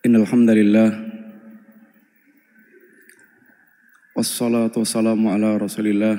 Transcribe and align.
إن 0.00 0.16
الحمد 0.16 0.48
لله 0.50 0.90
والصلاة 4.16 4.72
والسلام 4.72 5.20
على 5.28 5.60
رسول 5.60 5.86
الله 5.92 6.16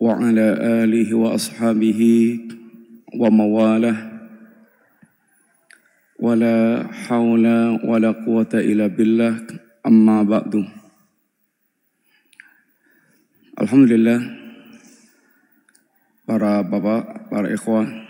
وعلى 0.00 0.46
آله 0.80 1.08
وأصحابه 1.12 2.00
ومواله. 3.20 3.96
ولا 6.24 6.88
حول 6.88 7.46
ولا 7.84 8.10
قوة 8.24 8.52
إلا 8.56 8.86
بالله. 8.96 9.44
أما 9.84 10.24
بعد. 10.24 10.52
Alhamdulillah 13.60 14.24
para 16.24 16.64
bapak, 16.64 17.28
para 17.28 17.52
ikhwah 17.52 18.03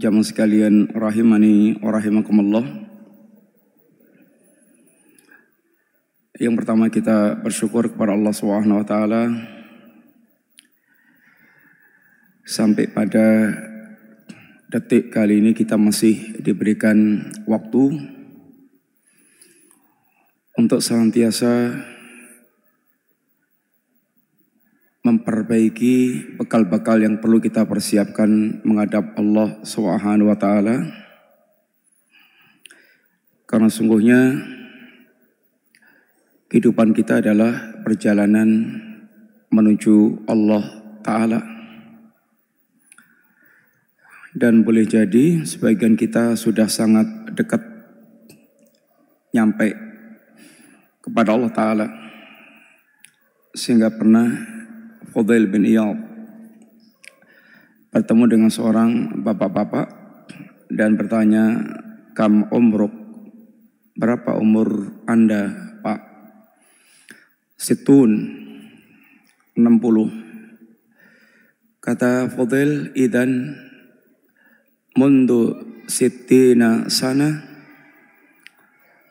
Jamaah 0.00 0.24
sekalian 0.24 0.96
rahimani 0.96 1.76
wa 1.76 1.92
rahimakumullah. 1.92 2.64
Yang 6.40 6.54
pertama 6.56 6.88
kita 6.88 7.36
bersyukur 7.44 7.92
kepada 7.92 8.16
Allah 8.16 8.32
Subhanahu 8.32 8.80
wa 8.80 8.86
taala 8.88 9.28
sampai 12.48 12.88
pada 12.88 13.52
detik 14.72 15.12
kali 15.12 15.44
ini 15.44 15.52
kita 15.52 15.76
masih 15.76 16.32
diberikan 16.40 17.28
waktu 17.44 18.00
untuk 20.56 20.80
senantiasa 20.80 21.76
memperbaiki 25.10 25.96
bekal-bekal 26.38 27.02
yang 27.02 27.18
perlu 27.18 27.42
kita 27.42 27.66
persiapkan 27.66 28.62
menghadap 28.62 29.18
Allah 29.18 29.58
Subhanahu 29.66 30.30
wa 30.30 30.38
taala. 30.38 30.86
Karena 33.50 33.66
sungguhnya 33.66 34.38
kehidupan 36.46 36.94
kita 36.94 37.18
adalah 37.18 37.82
perjalanan 37.82 38.78
menuju 39.50 40.26
Allah 40.30 40.62
taala. 41.02 41.42
Dan 44.30 44.62
boleh 44.62 44.86
jadi 44.86 45.42
sebagian 45.42 45.98
kita 45.98 46.38
sudah 46.38 46.70
sangat 46.70 47.34
dekat 47.34 47.66
nyampe 49.34 49.74
kepada 51.02 51.34
Allah 51.34 51.50
taala 51.50 51.86
sehingga 53.50 53.90
pernah 53.90 54.59
Fudail 55.10 55.50
bin 55.50 55.66
Iyad 55.66 55.98
bertemu 57.90 58.24
dengan 58.30 58.50
seorang 58.50 59.22
bapak-bapak 59.26 59.90
dan 60.70 60.94
bertanya, 60.94 61.58
"Kam 62.14 62.46
umruk?" 62.54 62.94
Berapa 63.98 64.38
umur 64.38 64.94
Anda, 65.10 65.50
Pak? 65.82 66.00
Situn 67.58 68.10
60. 69.58 70.14
Kata 71.82 72.30
Fudail, 72.30 72.94
"Idan 72.94 73.58
mundu 74.94 75.58
sittina 75.90 76.86
sana 76.86 77.42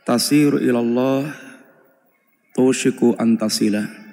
tasiru 0.08 0.64
ilallah 0.64 1.28
tushiku 2.56 3.20
antasila." 3.20 4.09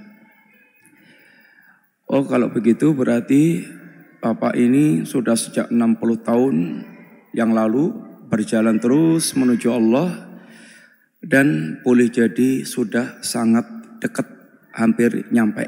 Oh 2.06 2.22
kalau 2.22 2.54
begitu 2.54 2.94
berarti 2.94 3.66
Bapak 4.22 4.54
ini 4.54 5.02
sudah 5.02 5.34
sejak 5.34 5.74
60 5.74 6.22
tahun 6.22 6.54
yang 7.34 7.50
lalu 7.50 7.90
berjalan 8.30 8.78
terus 8.78 9.34
menuju 9.34 9.74
Allah 9.74 10.38
dan 11.18 11.78
boleh 11.82 12.06
jadi 12.06 12.62
sudah 12.62 13.22
sangat 13.26 13.66
dekat 13.98 14.26
hampir 14.70 15.26
nyampe. 15.34 15.66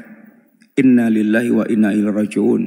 Inna 0.79 1.11
lillahi 1.11 1.51
wa 1.51 1.67
inna 1.67 1.91
ilaihi 1.91 2.15
rajiun. 2.15 2.63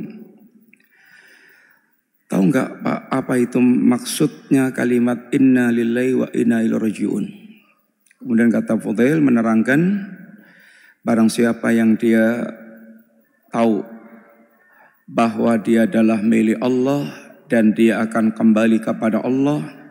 Tahu 2.28 2.42
nggak 2.52 2.70
Pak 2.84 3.00
apa 3.08 3.34
itu 3.40 3.56
maksudnya 3.60 4.72
kalimat 4.76 5.32
inna 5.32 5.72
lillahi 5.72 6.12
wa 6.12 6.28
inna 6.36 6.60
ilaihi 6.60 6.84
rajiun? 6.92 7.24
Kemudian 8.20 8.52
kata 8.52 8.76
Fudail 8.76 9.24
menerangkan 9.24 9.80
barang 11.02 11.28
siapa 11.32 11.72
yang 11.72 11.96
dia 11.98 12.46
tahu 13.52 13.84
bahwa 15.06 15.60
dia 15.60 15.84
adalah 15.84 16.24
milik 16.24 16.56
Allah 16.64 17.12
dan 17.52 17.76
dia 17.76 18.00
akan 18.00 18.32
kembali 18.32 18.80
kepada 18.80 19.20
Allah 19.20 19.82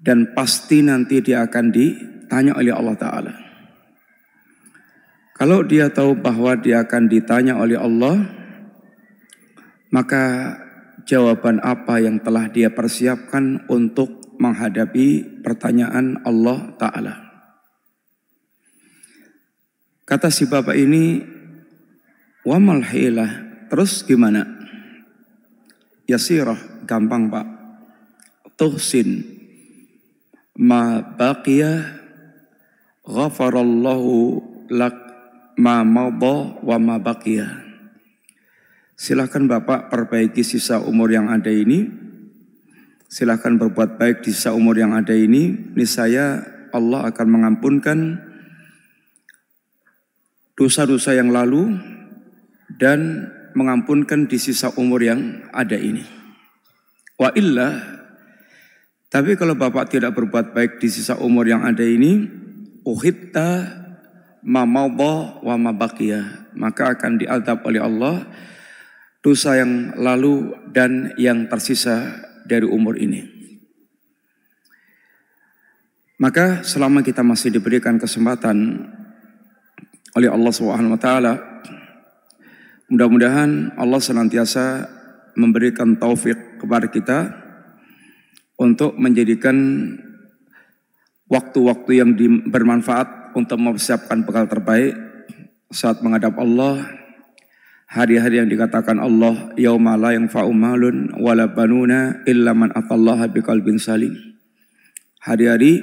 dan 0.00 0.32
pasti 0.32 0.80
nanti 0.80 1.20
dia 1.20 1.44
akan 1.44 1.74
ditanya 1.74 2.56
oleh 2.56 2.72
Allah 2.72 2.96
Ta'ala. 2.96 3.34
Kalau 5.36 5.64
dia 5.64 5.88
tahu 5.88 6.20
bahwa 6.20 6.56
dia 6.56 6.84
akan 6.84 7.08
ditanya 7.08 7.56
oleh 7.56 7.76
Allah, 7.76 8.28
maka 9.92 10.56
jawaban 11.08 11.60
apa 11.64 12.00
yang 12.00 12.20
telah 12.20 12.48
dia 12.52 12.68
persiapkan 12.72 13.64
untuk 13.68 14.36
menghadapi 14.36 15.40
pertanyaan 15.44 16.20
Allah 16.24 16.76
Ta'ala. 16.76 17.14
Kata 20.04 20.28
si 20.28 20.44
bapak 20.44 20.76
ini, 20.76 21.20
Wamal 22.44 22.80
hilah. 22.84 23.66
Terus 23.68 24.02
gimana? 24.02 24.48
Yasirah, 26.08 26.84
gampang 26.88 27.28
pak. 27.28 27.46
Tuhsin. 28.56 29.38
Ma 30.60 31.00
baqiyah 31.00 32.00
ghafarallahu 33.06 34.40
lak 34.68 34.96
ma 35.56 35.84
mawba 35.84 36.60
wa 36.60 36.76
ma 36.76 36.96
baqiyah. 37.00 37.70
Silahkan 39.00 39.48
Bapak 39.48 39.88
perbaiki 39.88 40.44
sisa 40.44 40.76
umur 40.76 41.08
yang 41.08 41.32
ada 41.32 41.48
ini. 41.48 41.88
Silahkan 43.08 43.56
berbuat 43.56 43.96
baik 43.96 44.20
di 44.20 44.36
sisa 44.36 44.52
umur 44.52 44.76
yang 44.76 44.92
ada 44.92 45.16
ini. 45.16 45.72
Niscaya 45.72 46.44
Allah 46.68 47.08
akan 47.08 47.26
mengampunkan 47.32 48.20
dosa-dosa 50.52 51.16
yang 51.16 51.32
lalu 51.32 51.80
dan 52.78 53.30
mengampunkan 53.56 54.30
di 54.30 54.38
sisa 54.38 54.70
umur 54.78 55.02
yang 55.02 55.50
ada 55.50 55.74
ini. 55.74 56.06
Wa 57.18 57.34
illa, 57.34 58.00
tapi 59.10 59.34
kalau 59.34 59.58
Bapak 59.58 59.90
tidak 59.90 60.14
berbuat 60.14 60.54
baik 60.54 60.78
di 60.78 60.86
sisa 60.86 61.18
umur 61.18 61.50
yang 61.50 61.66
ada 61.66 61.82
ini, 61.82 62.30
uhitta 62.86 63.80
ma 64.46 64.64
wa 64.64 65.54
ma 65.58 65.72
maka 66.56 66.82
akan 66.96 67.12
diadab 67.20 67.60
oleh 67.66 67.82
Allah 67.82 68.24
dosa 69.20 69.58
yang 69.58 69.92
lalu 70.00 70.56
dan 70.72 71.12
yang 71.20 71.50
tersisa 71.50 72.24
dari 72.48 72.64
umur 72.64 72.96
ini. 72.96 73.40
Maka 76.20 76.60
selama 76.64 77.00
kita 77.00 77.24
masih 77.24 77.48
diberikan 77.52 77.96
kesempatan 77.96 78.86
oleh 80.12 80.28
Allah 80.28 80.52
Subhanahu 80.52 80.96
wa 80.96 81.00
taala 81.00 81.32
Mudah-mudahan 82.90 83.78
Allah 83.78 84.02
senantiasa 84.02 84.90
memberikan 85.38 85.94
taufik 85.94 86.58
kepada 86.58 86.90
kita 86.90 87.18
untuk 88.58 88.98
menjadikan 88.98 89.54
waktu-waktu 91.30 92.02
yang 92.02 92.10
bermanfaat 92.50 93.38
untuk 93.38 93.62
mempersiapkan 93.62 94.26
bekal 94.26 94.50
terbaik 94.50 94.98
saat 95.70 96.02
menghadap 96.02 96.34
Allah. 96.34 96.98
Hari-hari 97.90 98.42
yang 98.42 98.50
dikatakan 98.50 98.98
Allah 98.98 99.54
yauma 99.54 99.94
la 99.94 100.10
yanfa'u 100.14 100.50
malun 100.50 101.14
wala 101.14 101.46
banuna 101.46 102.26
illa 102.26 102.54
man 102.54 102.74
atallaha 102.74 103.30
biqalbin 103.30 103.78
salim. 103.78 104.14
Hari-hari 105.22 105.78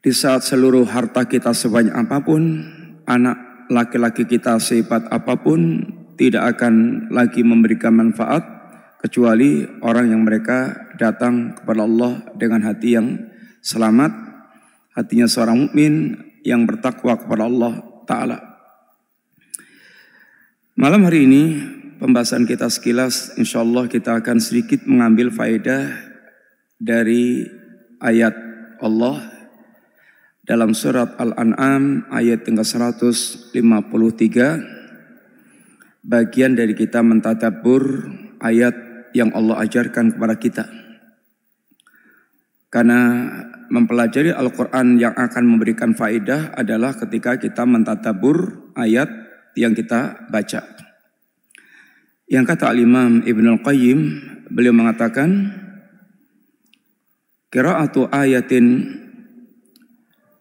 di 0.00 0.12
saat 0.12 0.40
seluruh 0.40 0.88
harta 0.88 1.28
kita 1.28 1.52
sebanyak 1.52 1.92
apa 1.92 2.20
pun 2.24 2.64
anak 3.04 3.51
laki-laki 3.72 4.28
kita 4.28 4.60
sehebat 4.60 5.08
apa 5.08 5.40
pun 5.40 5.80
tidak 6.20 6.56
akan 6.56 7.08
lagi 7.08 7.40
memberikan 7.40 7.96
manfaat 7.96 8.44
kecuali 9.00 9.64
orang 9.80 10.12
yang 10.12 10.22
mereka 10.22 10.92
datang 11.00 11.56
kepada 11.56 11.88
Allah 11.88 12.22
dengan 12.36 12.62
hati 12.62 12.94
yang 12.94 13.18
selamat, 13.64 14.12
hatinya 14.94 15.26
seorang 15.26 15.66
mukmin 15.66 16.20
yang 16.44 16.68
bertakwa 16.68 17.16
kepada 17.16 17.48
Allah 17.48 17.82
taala. 18.04 18.38
Malam 20.78 21.08
hari 21.08 21.26
ini 21.26 21.42
pembahasan 21.98 22.46
kita 22.46 22.68
sekilas 22.68 23.34
insya 23.40 23.64
Allah 23.64 23.88
kita 23.88 24.22
akan 24.22 24.38
sedikit 24.38 24.84
mengambil 24.86 25.32
faedah 25.34 25.96
dari 26.78 27.46
ayat 27.98 28.34
Allah 28.82 29.41
dalam 30.42 30.74
surat 30.74 31.14
Al-An'am 31.22 32.10
ayat 32.10 32.42
yang 32.50 32.58
ke-153 32.58 34.36
bagian 36.02 36.58
dari 36.58 36.74
kita 36.74 36.98
mentadabur 36.98 38.10
ayat 38.42 38.74
yang 39.14 39.30
Allah 39.38 39.62
ajarkan 39.62 40.18
kepada 40.18 40.34
kita. 40.42 40.64
Karena 42.72 43.28
mempelajari 43.70 44.34
Al-Quran 44.34 44.98
yang 44.98 45.14
akan 45.14 45.44
memberikan 45.46 45.94
faedah 45.94 46.58
adalah 46.58 46.96
ketika 46.98 47.38
kita 47.38 47.62
mentadabur 47.62 48.72
ayat 48.74 49.08
yang 49.54 49.76
kita 49.76 50.26
baca. 50.32 50.64
Yang 52.26 52.44
kata 52.48 52.72
Al-Imam 52.72 53.22
Ibn 53.22 53.46
Al-Qayyim, 53.60 53.98
beliau 54.48 54.72
mengatakan, 54.72 55.52
Kira'atu 57.52 58.08
ayatin 58.08 58.88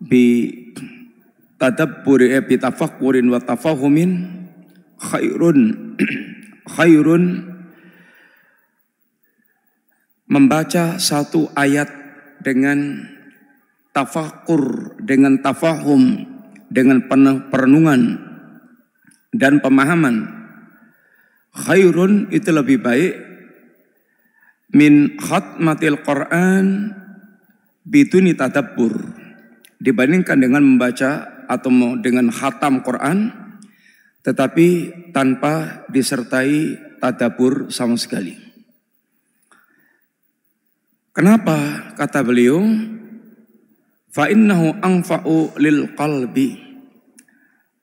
bi 0.02 0.50
tadabburi 1.62 2.34
eh, 2.34 2.42
bi 2.42 2.58
tafakkurin 2.58 3.30
wa 3.30 3.38
tafahumin 3.38 4.26
khairun 4.98 5.60
khairun 6.76 7.24
membaca 10.32 10.96
satu 10.98 11.52
ayat 11.54 11.92
dengan 12.40 13.04
tafakur, 13.92 14.96
dengan 15.04 15.44
tafahum, 15.44 16.24
dengan 16.72 17.04
perenungan 17.52 18.16
dan 19.36 19.60
pemahaman. 19.60 20.40
Khairun 21.52 22.32
itu 22.32 22.48
lebih 22.48 22.80
baik 22.80 23.14
min 24.72 25.20
khatmatil 25.20 26.00
Quran 26.00 26.96
bituni 27.84 28.32
tadabbur 28.32 29.21
dibandingkan 29.82 30.38
dengan 30.38 30.62
membaca 30.62 31.42
atau 31.50 31.98
dengan 31.98 32.30
khatam 32.30 32.86
Quran 32.86 33.34
tetapi 34.22 34.68
tanpa 35.10 35.84
disertai 35.90 36.78
tadabur 37.02 37.74
sama 37.74 37.98
sekali. 37.98 38.38
Kenapa 41.12 41.92
kata 41.98 42.22
beliau? 42.22 42.62
Fa 44.14 44.30
innahu 44.30 44.78
anfa'u 44.80 45.58
lil 45.58 45.98
qalbi. 45.98 46.56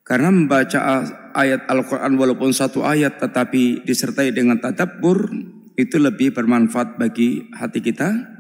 Karena 0.07 0.33
membaca 0.33 1.05
ayat 1.37 1.69
Al-Qur'an 1.69 2.17
walaupun 2.17 2.55
satu 2.55 2.81
ayat 2.81 3.21
tetapi 3.21 3.85
disertai 3.85 4.33
dengan 4.33 4.57
tadabbur 4.57 5.29
itu 5.77 6.01
lebih 6.01 6.33
bermanfaat 6.33 6.97
bagi 6.97 7.53
hati 7.53 7.85
kita. 7.85 8.38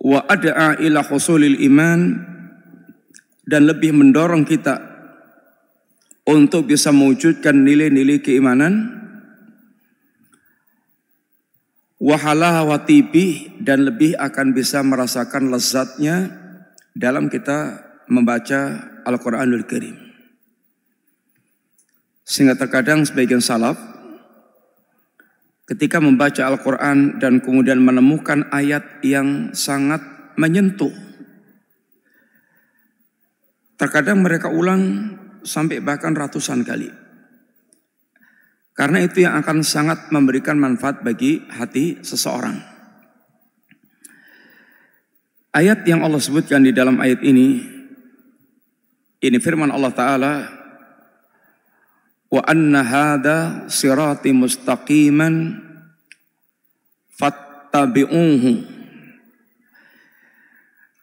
Wa 0.00 0.24
ad'a 0.24 0.80
ila 0.80 1.04
husulil 1.04 1.60
iman 1.68 2.00
dan 3.44 3.68
lebih 3.68 3.92
mendorong 3.92 4.48
kita 4.48 4.80
untuk 6.24 6.72
bisa 6.72 6.88
mewujudkan 6.88 7.52
nilai-nilai 7.52 8.24
keimanan 8.24 9.00
wahalawatibi 12.00 13.60
dan 13.60 13.84
lebih 13.84 14.16
akan 14.16 14.56
bisa 14.56 14.80
merasakan 14.80 15.52
lezatnya 15.52 16.32
dalam 16.96 17.28
kita 17.28 17.84
membaca 18.08 18.88
Al-Quranul 19.04 19.68
Karim. 19.68 19.96
Sehingga 22.24 22.56
terkadang 22.56 23.04
sebagian 23.04 23.44
salaf 23.44 23.76
ketika 25.70 26.02
membaca 26.02 26.50
Al-Quran 26.50 27.22
dan 27.22 27.38
kemudian 27.38 27.78
menemukan 27.78 28.50
ayat 28.50 28.98
yang 29.06 29.54
sangat 29.54 30.02
menyentuh. 30.34 30.90
Terkadang 33.78 34.18
mereka 34.18 34.50
ulang 34.50 35.14
sampai 35.46 35.78
bahkan 35.78 36.10
ratusan 36.10 36.66
kali. 36.66 36.90
Karena 38.74 38.98
itu 38.98 39.22
yang 39.22 39.38
akan 39.38 39.62
sangat 39.62 40.10
memberikan 40.10 40.58
manfaat 40.58 41.06
bagi 41.06 41.46
hati 41.46 42.02
seseorang. 42.02 42.58
Ayat 45.54 45.86
yang 45.86 46.02
Allah 46.02 46.18
sebutkan 46.18 46.66
di 46.66 46.74
dalam 46.74 46.98
ayat 46.98 47.22
ini, 47.22 47.62
ini 49.22 49.38
firman 49.38 49.70
Allah 49.70 49.92
Ta'ala, 49.94 50.32
Wa 52.30 52.46
anna 52.46 52.86
hadha 52.86 53.66
sirati 53.66 54.30
mustaqiman 54.30 55.58
fattabi'uhu. 57.18 58.52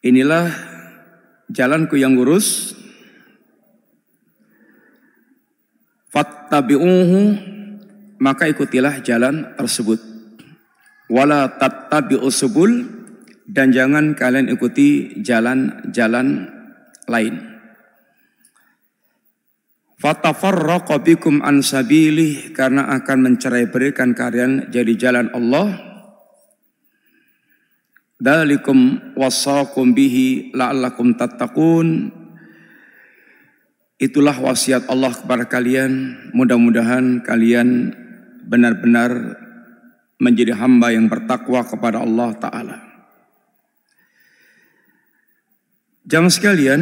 Inilah 0.08 0.48
jalanku 1.52 2.00
yang 2.00 2.16
lurus. 2.16 2.72
Fattabi'uhu 6.16 7.22
maka 8.24 8.48
ikutilah 8.48 9.04
jalan 9.04 9.52
tersebut. 9.60 10.00
Wala 11.12 11.60
tattabi'us 11.60 12.40
subul 12.40 12.88
dan 13.48 13.76
jangan 13.76 14.16
kalian 14.16 14.48
ikuti 14.52 15.20
jalan-jalan 15.20 16.52
lain. 17.08 17.57
Fatafarraqa 19.98 21.02
an 21.42 21.66
karena 22.54 22.82
akan 23.02 23.18
mencerai 23.18 23.66
berikan 23.66 24.14
kalian 24.14 24.70
jadi 24.70 24.94
jalan 24.94 25.34
Allah. 25.34 25.74
Dalikum 28.22 29.14
wasaqum 29.18 29.98
bihi 29.98 30.54
la'allakum 30.54 31.18
tattaqun. 31.18 32.14
Itulah 33.98 34.38
wasiat 34.38 34.86
Allah 34.86 35.18
kepada 35.18 35.50
kalian. 35.50 36.30
Mudah-mudahan 36.38 37.26
kalian 37.26 37.90
benar-benar 38.46 39.42
menjadi 40.22 40.54
hamba 40.58 40.94
yang 40.94 41.10
bertakwa 41.10 41.66
kepada 41.66 42.06
Allah 42.06 42.30
Ta'ala. 42.38 42.78
Jangan 46.06 46.32
sekalian, 46.32 46.82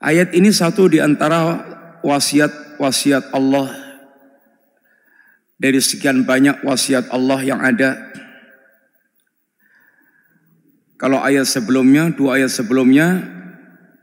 ayat 0.00 0.32
ini 0.32 0.48
satu 0.50 0.88
di 0.88 0.98
antara 0.98 1.60
wasiat-wasiat 2.00 3.36
Allah 3.36 3.68
dari 5.60 5.76
sekian 5.76 6.24
banyak 6.24 6.64
wasiat 6.64 7.12
Allah 7.12 7.44
yang 7.44 7.60
ada. 7.60 8.08
Kalau 10.96 11.20
ayat 11.20 11.48
sebelumnya, 11.48 12.12
dua 12.12 12.40
ayat 12.40 12.52
sebelumnya, 12.52 13.24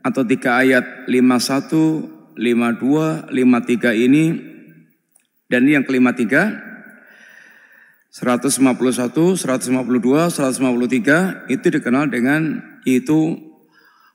atau 0.02 0.22
tiga 0.22 0.62
ayat 0.62 1.06
51, 1.10 2.34
52, 2.38 3.30
53 3.30 4.06
ini 4.06 4.24
dan 5.50 5.66
ini 5.66 5.78
yang 5.78 5.86
kelima 5.86 6.14
tiga, 6.14 6.58
151, 8.14 9.38
152, 9.38 10.30
153 10.30 11.54
itu 11.54 11.66
dikenal 11.70 12.10
dengan 12.10 12.62
itu 12.82 13.47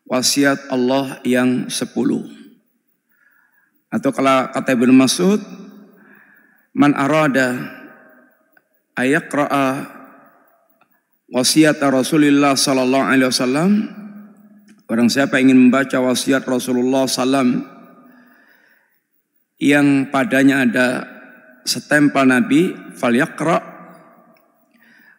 wasiat 0.07 0.71
Allah 0.71 1.19
yang 1.27 1.71
sepuluh. 1.71 2.27
Atau 3.93 4.09
kalau 4.09 4.49
kata 4.49 4.73
Ibn 4.73 4.89
Mas'ud, 4.93 5.41
man 6.73 6.97
arada 6.97 7.61
ayaqra'a 8.97 9.89
wasiat 11.29 11.77
Rasulullah 11.81 12.57
sallallahu 12.57 13.05
alaihi 13.05 13.29
wasallam 13.29 13.71
Orang 14.93 15.09
siapa 15.09 15.41
ingin 15.41 15.57
membaca 15.57 15.97
wasiat 15.97 16.45
Rasulullah 16.45 17.09
SAW 17.09 17.65
yang 19.57 20.13
padanya 20.13 20.69
ada 20.69 20.87
setempel 21.65 22.29
Nabi 22.29 22.75
fal 22.93 23.17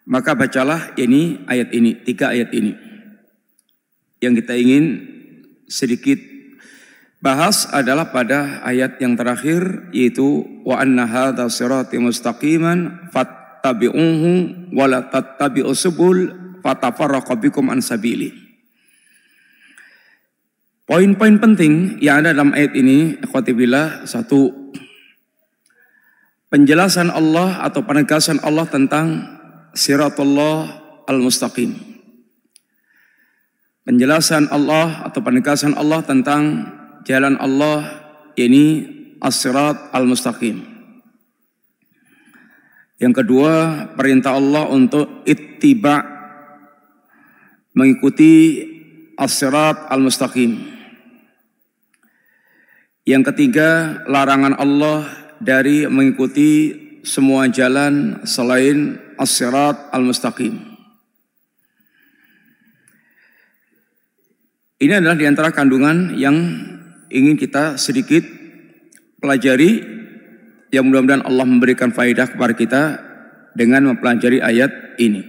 maka 0.05 0.31
bacalah 0.39 0.95
ini 0.95 1.43
ayat 1.51 1.75
ini 1.75 1.91
tiga 2.07 2.31
ayat 2.31 2.55
ini 2.55 2.77
yang 4.25 4.33
kita 4.33 4.57
ingin 4.57 5.05
sedikit 5.69 6.17
bahas 7.21 7.69
adalah 7.73 8.13
pada 8.13 8.65
ayat 8.65 9.01
yang 9.01 9.17
terakhir 9.17 9.89
yaitu 9.93 10.45
wa 10.65 10.81
anna 10.81 11.05
hadza 11.05 11.49
sirati 11.49 11.97
mustaqiman 12.01 13.09
fattabi'uhu 13.13 14.31
wa 14.73 14.85
la 14.89 15.09
tattabi'us 15.09 15.85
subul 15.85 16.33
fatafarraqu 16.61 17.37
bikum 17.41 17.69
an 17.69 17.81
sabili 17.85 18.45
Poin-poin 20.85 21.41
penting 21.41 21.97
yang 22.05 22.21
ada 22.21 22.37
dalam 22.37 22.53
ayat 22.53 22.77
ini, 22.77 23.17
ikhwatibillah, 23.25 24.05
satu 24.05 24.53
penjelasan 26.53 27.09
Allah 27.09 27.65
atau 27.65 27.89
penegasan 27.89 28.37
Allah 28.45 28.69
tentang 28.69 29.25
siratullah 29.73 30.85
al-mustaqim. 31.09 31.94
Penjelasan 33.85 34.49
Allah 34.49 35.05
atau 35.05 35.21
penegasan 35.21 35.77
Allah 35.77 36.01
tentang 36.01 36.73
jalan 37.05 37.37
Allah 37.37 37.85
ini 38.33 38.89
as-sirat 39.21 39.93
al-mustaqim. 39.93 40.65
Yang 42.97 43.15
kedua, 43.21 43.53
perintah 43.93 44.41
Allah 44.41 44.73
untuk 44.73 45.21
ittiba 45.29 46.01
mengikuti 47.77 48.65
as-sirat 49.21 49.93
al-mustaqim. 49.93 50.57
Yang 53.05 53.23
ketiga, 53.37 54.01
larangan 54.09 54.57
Allah 54.57 55.05
dari 55.45 55.85
mengikuti 55.85 56.73
semua 57.05 57.53
jalan 57.53 58.25
selain 58.25 58.97
as-sirat 59.21 59.93
al-mustaqim. 59.93 60.74
Ini 64.85 65.01
adalah 65.01 65.17
di 65.17 65.25
antara 65.25 65.49
kandungan 65.49 66.13
yang 66.13 66.37
ingin 67.09 67.41
kita 67.41 67.81
sedikit 67.81 68.21
pelajari 69.17 69.81
yang 70.69 70.85
mudah-mudahan 70.85 71.25
Allah 71.25 71.49
memberikan 71.49 71.89
faedah 71.89 72.29
kepada 72.29 72.53
kita 72.53 72.83
dengan 73.57 73.89
mempelajari 73.89 74.45
ayat 74.45 75.01
ini. 75.01 75.25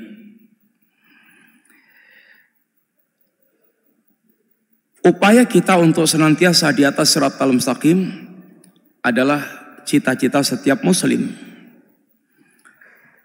Upaya 5.08 5.48
kita 5.48 5.80
untuk 5.80 6.04
senantiasa 6.04 6.76
di 6.76 6.84
atas 6.84 7.16
surat 7.16 7.40
al-mustaqim 7.40 8.12
adalah 9.08 9.40
cita-cita 9.88 10.44
setiap 10.44 10.84
muslim. 10.84 11.32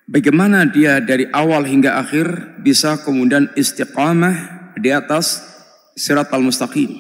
Bagaimana 0.07 0.63
dia 0.63 1.03
dari 1.03 1.27
awal 1.35 1.67
hingga 1.67 1.99
akhir 1.99 2.61
bisa 2.63 3.03
kemudian 3.03 3.51
istiqamah 3.59 4.71
di 4.79 4.95
atas 4.95 5.51
surat 6.01 6.33
al-mustaqim. 6.33 6.97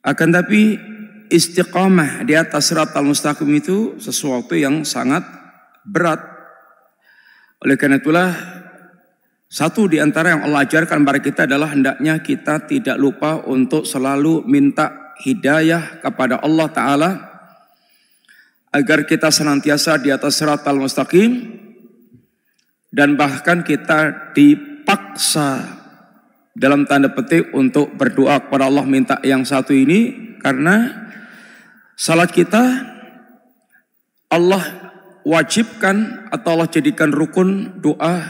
Akan 0.00 0.32
tapi 0.32 0.80
istiqamah 1.28 2.24
di 2.24 2.32
atas 2.32 2.72
surat 2.72 2.88
al-mustaqim 2.96 3.48
itu 3.52 4.00
sesuatu 4.00 4.56
yang 4.56 4.80
sangat 4.88 5.20
berat. 5.84 6.24
Oleh 7.60 7.76
karena 7.76 8.00
itulah 8.00 8.32
satu 9.48 9.86
di 9.86 10.00
antara 10.00 10.34
yang 10.34 10.48
Allah 10.48 10.64
ajarkan 10.64 11.04
kepada 11.04 11.20
kita 11.20 11.40
adalah 11.44 11.70
hendaknya 11.76 12.18
kita 12.24 12.64
tidak 12.64 12.96
lupa 12.96 13.44
untuk 13.44 13.84
selalu 13.84 14.42
minta 14.48 15.14
hidayah 15.20 16.00
kepada 16.02 16.40
Allah 16.42 16.68
Ta'ala 16.72 17.10
agar 18.74 19.06
kita 19.06 19.30
senantiasa 19.30 20.02
di 20.02 20.10
atas 20.10 20.34
serat 20.34 20.66
al-mustaqim 20.66 21.62
dan 22.90 23.14
bahkan 23.14 23.62
kita 23.62 24.34
dipaksa 24.34 25.83
dalam 26.54 26.86
tanda 26.86 27.10
petik 27.10 27.50
untuk 27.50 27.98
berdoa 27.98 28.46
kepada 28.46 28.70
Allah 28.70 28.86
minta 28.86 29.18
yang 29.26 29.42
satu 29.42 29.74
ini 29.74 30.34
karena 30.38 31.06
salat 31.98 32.30
kita 32.30 32.62
Allah 34.30 34.62
wajibkan 35.26 36.30
atau 36.30 36.58
Allah 36.58 36.70
jadikan 36.70 37.10
rukun 37.10 37.82
doa 37.82 38.22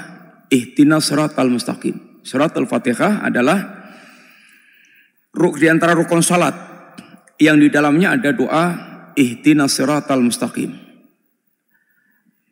ihtina 0.48 1.00
surat 1.04 1.36
al-mustaqim. 1.36 2.24
Surat 2.24 2.52
al-fatihah 2.56 3.24
adalah 3.24 3.60
ruk 5.36 5.60
di 5.60 5.68
antara 5.68 5.92
rukun 5.92 6.24
salat 6.24 6.56
yang 7.36 7.60
di 7.60 7.68
dalamnya 7.68 8.16
ada 8.16 8.32
doa 8.32 8.64
ihtina 9.16 9.68
surat 9.68 10.08
al-mustaqim. 10.08 10.72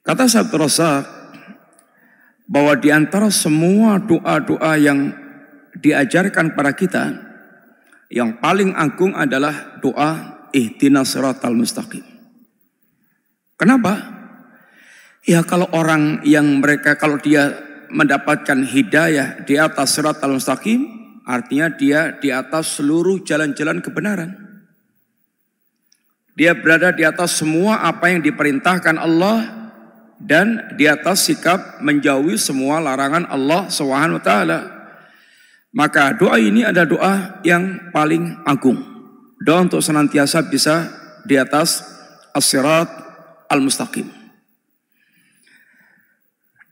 Kata 0.03 0.27
Sabtu 0.27 0.59
Rasak 0.59 1.07
bahwa 2.51 2.75
di 2.75 2.91
antara 2.91 3.31
semua 3.31 4.03
doa-doa 4.03 4.75
yang 4.75 5.22
diajarkan 5.77 6.53
pada 6.53 6.73
kita 6.77 7.05
yang 8.13 8.37
paling 8.41 8.77
agung 8.77 9.17
adalah 9.17 9.81
doa 9.81 10.45
ihtina 10.53 11.01
surat 11.03 11.41
al-mustaqim. 11.41 12.05
Kenapa? 13.57 14.21
Ya 15.25 15.41
kalau 15.47 15.71
orang 15.73 16.21
yang 16.27 16.61
mereka 16.61 17.01
kalau 17.01 17.17
dia 17.17 17.57
mendapatkan 17.89 18.69
hidayah 18.69 19.45
di 19.49 19.57
atas 19.57 19.97
surat 19.97 20.21
al-mustaqim, 20.21 20.85
artinya 21.25 21.73
dia 21.73 22.13
di 22.21 22.29
atas 22.29 22.81
seluruh 22.81 23.25
jalan-jalan 23.25 23.81
kebenaran. 23.81 24.31
Dia 26.33 26.57
berada 26.57 26.93
di 26.97 27.05
atas 27.05 27.37
semua 27.41 27.85
apa 27.85 28.09
yang 28.09 28.25
diperintahkan 28.25 28.97
Allah 28.97 29.63
dan 30.17 30.77
di 30.81 30.89
atas 30.89 31.29
sikap 31.29 31.85
menjauhi 31.85 32.41
semua 32.41 32.81
larangan 32.81 33.29
Allah 33.29 33.69
Subhanahu. 33.69 34.21
Maka 35.73 36.13
doa 36.13 36.37
ini 36.37 36.69
ada 36.69 36.85
doa 36.85 37.41
yang 37.41 37.93
paling 37.97 38.45
agung. 38.45 38.77
Doa 39.41 39.65
untuk 39.65 39.81
senantiasa 39.81 40.45
bisa 40.53 40.93
di 41.25 41.41
atas 41.41 41.81
as-sirat 42.37 42.89
al-mustaqim. 43.49 44.05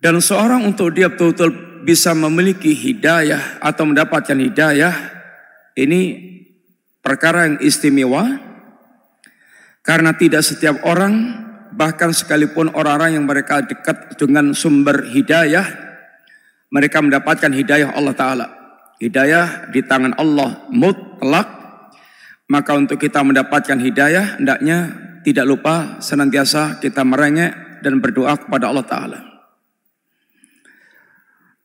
Dan 0.01 0.21
seorang 0.21 0.65
untuk 0.65 0.93
dia 0.97 1.13
betul-betul 1.13 1.85
bisa 1.85 2.13
memiliki 2.13 2.77
hidayah 2.77 3.61
atau 3.61 3.89
mendapatkan 3.89 4.37
hidayah, 4.37 4.93
ini 5.77 6.01
perkara 7.01 7.49
yang 7.49 7.57
istimewa. 7.61 8.49
Karena 9.81 10.13
tidak 10.13 10.45
setiap 10.45 10.85
orang, 10.85 11.41
bahkan 11.73 12.13
sekalipun 12.13 12.69
orang-orang 12.77 13.17
yang 13.17 13.25
mereka 13.25 13.65
dekat 13.65 14.21
dengan 14.21 14.53
sumber 14.53 15.09
hidayah, 15.09 15.65
mereka 16.69 17.01
mendapatkan 17.01 17.49
hidayah 17.49 17.97
Allah 17.97 18.13
Ta'ala. 18.13 18.60
Hidayah 19.01 19.73
di 19.73 19.81
tangan 19.81 20.13
Allah 20.21 20.69
mutlak. 20.69 21.49
Maka 22.51 22.77
untuk 22.77 23.01
kita 23.01 23.25
mendapatkan 23.25 23.79
hidayah, 23.81 24.37
hendaknya 24.37 24.93
tidak 25.25 25.47
lupa 25.49 26.03
senantiasa 26.05 26.83
kita 26.83 27.01
merengek 27.07 27.81
dan 27.81 28.03
berdoa 28.05 28.37
kepada 28.37 28.69
Allah 28.69 28.85
Ta'ala. 28.85 29.21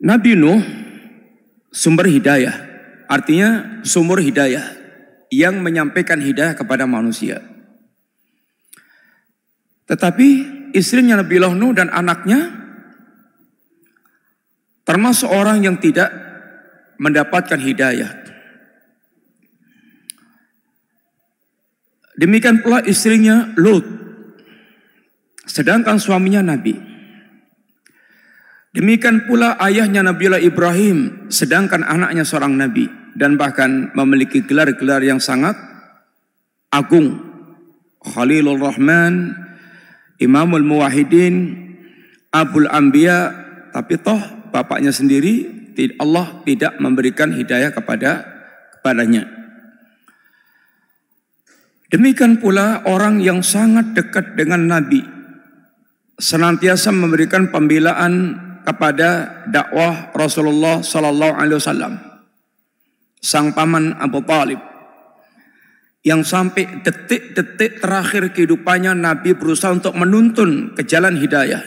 Nabi 0.06 0.38
Nuh 0.38 0.62
sumber 1.74 2.08
hidayah, 2.08 2.56
artinya 3.12 3.82
sumur 3.84 4.24
hidayah 4.24 4.64
yang 5.34 5.60
menyampaikan 5.60 6.22
hidayah 6.24 6.56
kepada 6.56 6.88
manusia. 6.88 7.44
Tetapi 9.90 10.28
istrinya 10.72 11.20
Nabi 11.20 11.42
Nuh 11.42 11.74
dan 11.76 11.92
anaknya 11.92 12.54
termasuk 14.86 15.28
orang 15.28 15.66
yang 15.66 15.82
tidak 15.82 16.25
mendapatkan 16.98 17.60
hidayah. 17.60 18.12
Demikian 22.16 22.64
pula 22.64 22.80
istrinya 22.84 23.52
Lut. 23.60 23.84
Sedangkan 25.44 26.00
suaminya 26.00 26.42
Nabi. 26.42 26.76
Demikian 28.76 29.24
pula 29.24 29.56
ayahnya 29.64 30.04
Nabiullah 30.04 30.44
Ibrahim, 30.44 31.32
sedangkan 31.32 31.80
anaknya 31.80 32.28
seorang 32.28 32.60
nabi 32.60 32.92
dan 33.16 33.40
bahkan 33.40 33.96
memiliki 33.96 34.44
gelar-gelar 34.44 35.00
yang 35.00 35.24
sangat 35.24 35.56
agung. 36.76 37.24
Khalilur 38.04 38.60
Rahman, 38.60 39.32
Imamul 40.20 40.68
Muwahidin, 40.68 41.56
Abul 42.36 42.68
Anbiya, 42.68 43.32
tapi 43.72 43.96
toh 43.96 44.20
bapaknya 44.52 44.92
sendiri 44.92 45.65
Allah 46.00 46.42
tidak 46.48 46.80
memberikan 46.80 47.36
hidayah 47.36 47.76
kepada 47.76 48.24
kepadanya. 48.80 49.28
Demikian 51.92 52.42
pula 52.42 52.84
orang 52.90 53.22
yang 53.22 53.46
sangat 53.46 53.94
dekat 53.94 54.36
dengan 54.36 54.68
Nabi 54.68 55.00
senantiasa 56.20 56.92
memberikan 56.92 57.52
pembelaan 57.52 58.40
kepada 58.66 59.44
dakwah 59.46 60.10
Rasulullah 60.16 60.82
Sallallahu 60.82 61.34
Alaihi 61.38 61.60
Wasallam, 61.62 61.94
sang 63.22 63.54
paman 63.54 63.94
Abu 64.02 64.26
Talib, 64.26 64.58
yang 66.02 66.26
sampai 66.26 66.82
detik-detik 66.82 67.82
terakhir 67.82 68.34
kehidupannya 68.34 68.98
Nabi 68.98 69.38
berusaha 69.38 69.74
untuk 69.74 69.94
menuntun 69.94 70.74
ke 70.74 70.82
jalan 70.86 71.18
hidayah. 71.18 71.62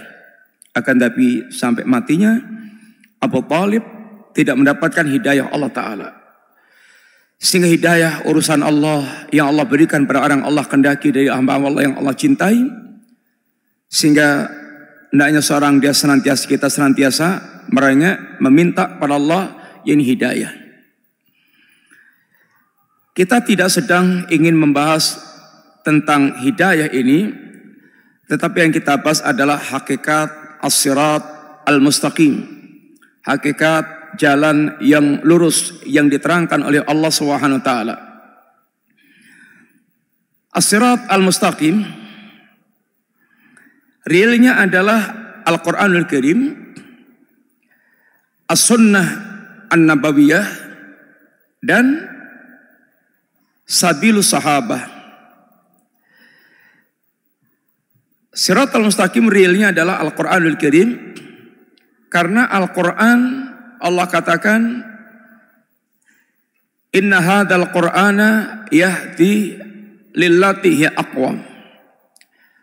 Akan 0.74 0.98
tapi 0.98 1.50
sampai 1.50 1.82
matinya 1.86 2.38
Abu 3.18 3.42
Talib 3.46 3.82
tidak 4.38 4.54
mendapatkan 4.54 5.02
hidayah 5.02 5.50
Allah 5.50 5.66
Ta'ala. 5.74 6.08
Sehingga 7.42 7.66
hidayah 7.66 8.12
urusan 8.30 8.62
Allah 8.62 9.26
yang 9.34 9.50
Allah 9.50 9.66
berikan 9.66 10.06
pada 10.06 10.22
orang 10.22 10.46
Allah 10.46 10.62
kendaki 10.62 11.10
dari 11.10 11.26
hamba 11.26 11.58
Allah 11.58 11.90
yang 11.90 11.98
Allah 11.98 12.14
cintai. 12.14 12.62
Sehingga 13.90 14.46
hendaknya 15.10 15.42
seorang 15.42 15.82
dia 15.82 15.90
senantiasa 15.90 16.46
kita 16.46 16.70
senantiasa 16.70 17.26
merengek 17.74 18.38
meminta 18.38 18.86
pada 18.94 19.18
Allah 19.18 19.58
yang 19.82 19.98
hidayah. 19.98 20.54
Kita 23.18 23.42
tidak 23.42 23.74
sedang 23.74 24.30
ingin 24.30 24.54
membahas 24.54 25.18
tentang 25.82 26.38
hidayah 26.38 26.94
ini, 26.94 27.34
tetapi 28.30 28.62
yang 28.62 28.70
kita 28.70 29.02
bahas 29.02 29.18
adalah 29.18 29.58
hakikat 29.58 30.62
as-sirat 30.62 31.22
al-mustaqim. 31.66 32.46
Hakikat 33.26 33.97
jalan 34.18 34.76
yang 34.82 35.22
lurus 35.22 35.80
yang 35.86 36.10
diterangkan 36.10 36.66
oleh 36.66 36.82
Allah 36.84 37.08
Subhanahu 37.14 37.62
wa 37.62 37.64
taala. 37.64 37.94
As-sirat 40.52 41.06
al-mustaqim 41.06 42.06
Realnya 44.08 44.64
adalah 44.64 45.00
Al-Quranul 45.44 46.08
Karim, 46.08 46.72
As-Sunnah 48.48 49.06
An-Nabawiyah, 49.68 50.48
dan 51.60 52.08
Sabilus 53.68 54.32
Sahabah. 54.32 54.96
Siratal 58.32 58.86
mustaqim 58.86 59.26
realnya 59.28 59.74
adalah 59.74 59.98
Al-Qur'anul 59.98 60.56
Karim 60.62 60.94
karena 62.06 62.46
Al-Qur'an 62.46 63.47
Allah 63.78 64.06
katakan 64.10 64.84
Inna 66.94 67.20
hadzal 67.20 67.68
Qur'ana 67.68 68.64
yahdi 68.72 69.60
lillati 70.16 70.88
aqwam. 70.88 71.44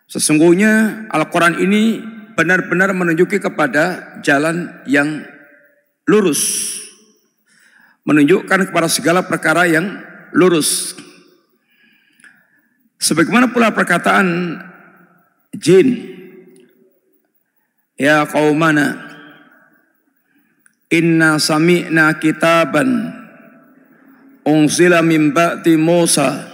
Sesungguhnya 0.09 1.05
Al-Qur'an 1.13 1.61
ini 1.61 2.01
benar-benar 2.33 2.91
menunjuki 2.91 3.37
kepada 3.37 4.17
jalan 4.25 4.81
yang 4.89 5.23
lurus. 6.09 6.73
Menunjukkan 8.05 8.69
kepada 8.69 8.89
segala 8.89 9.25
perkara 9.25 9.69
yang 9.69 10.01
lurus. 10.33 10.97
Sebagaimana 12.97 13.53
pula 13.53 13.69
perkataan 13.69 14.57
jin 15.53 16.15
Ya 17.95 18.27
qaumana 18.27 19.14
Inna 20.93 21.41
sami'na 21.41 22.21
kitaban 22.21 23.09
Unzila 24.45 25.01
min 25.01 25.33
ba'di 25.33 25.73
Musa 25.77 26.45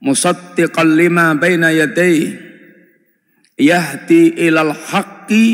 Musaddiqan 0.00 0.96
lima 0.96 1.36
baina 1.36 1.68
yadayhi 1.68 2.52
Yahdi 3.60 4.42
ilal 4.48 4.72
haqqi 4.72 5.46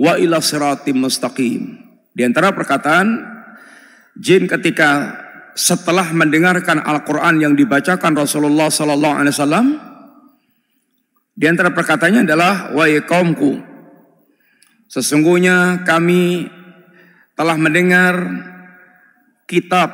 wa 0.00 0.16
ila 0.16 0.40
siratim 0.40 1.04
mustaqim. 1.04 1.78
Di 2.12 2.24
antara 2.24 2.50
perkataan 2.50 3.22
jin 4.16 4.48
ketika 4.48 5.20
setelah 5.52 6.10
mendengarkan 6.16 6.80
Al-Quran 6.80 7.44
yang 7.44 7.54
dibacakan 7.54 8.16
Rasulullah 8.16 8.72
Sallallahu 8.72 9.16
Alaihi 9.20 9.34
Wasallam, 9.36 9.66
di 11.32 11.44
antara 11.48 11.72
perkataannya 11.72 12.24
adalah 12.24 12.72
wahai 12.72 13.04
kaumku, 13.04 13.60
sesungguhnya 14.88 15.84
kami 15.84 16.48
telah 17.42 17.58
mendengar 17.58 18.14
kitab 19.50 19.90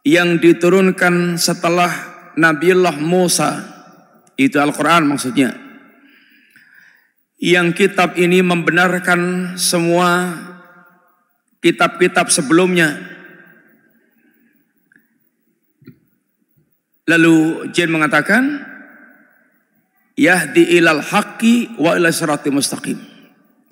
yang 0.00 0.40
diturunkan 0.40 1.36
setelah 1.36 1.92
Nabiullah 2.40 2.96
Musa, 2.96 3.60
itu 4.40 4.56
Al-Quran 4.56 5.12
maksudnya. 5.12 5.52
Yang 7.36 7.84
kitab 7.84 8.16
ini 8.16 8.40
membenarkan 8.40 9.52
semua 9.60 10.40
kitab-kitab 11.60 12.32
sebelumnya. 12.32 12.96
Lalu 17.12 17.68
Jin 17.76 17.92
mengatakan, 17.92 18.72
Yahdi 20.16 20.80
ilal 20.80 21.04
haqqi 21.04 21.76
wa 21.76 21.92
ila 21.92 22.08
mustaqim. 22.48 22.96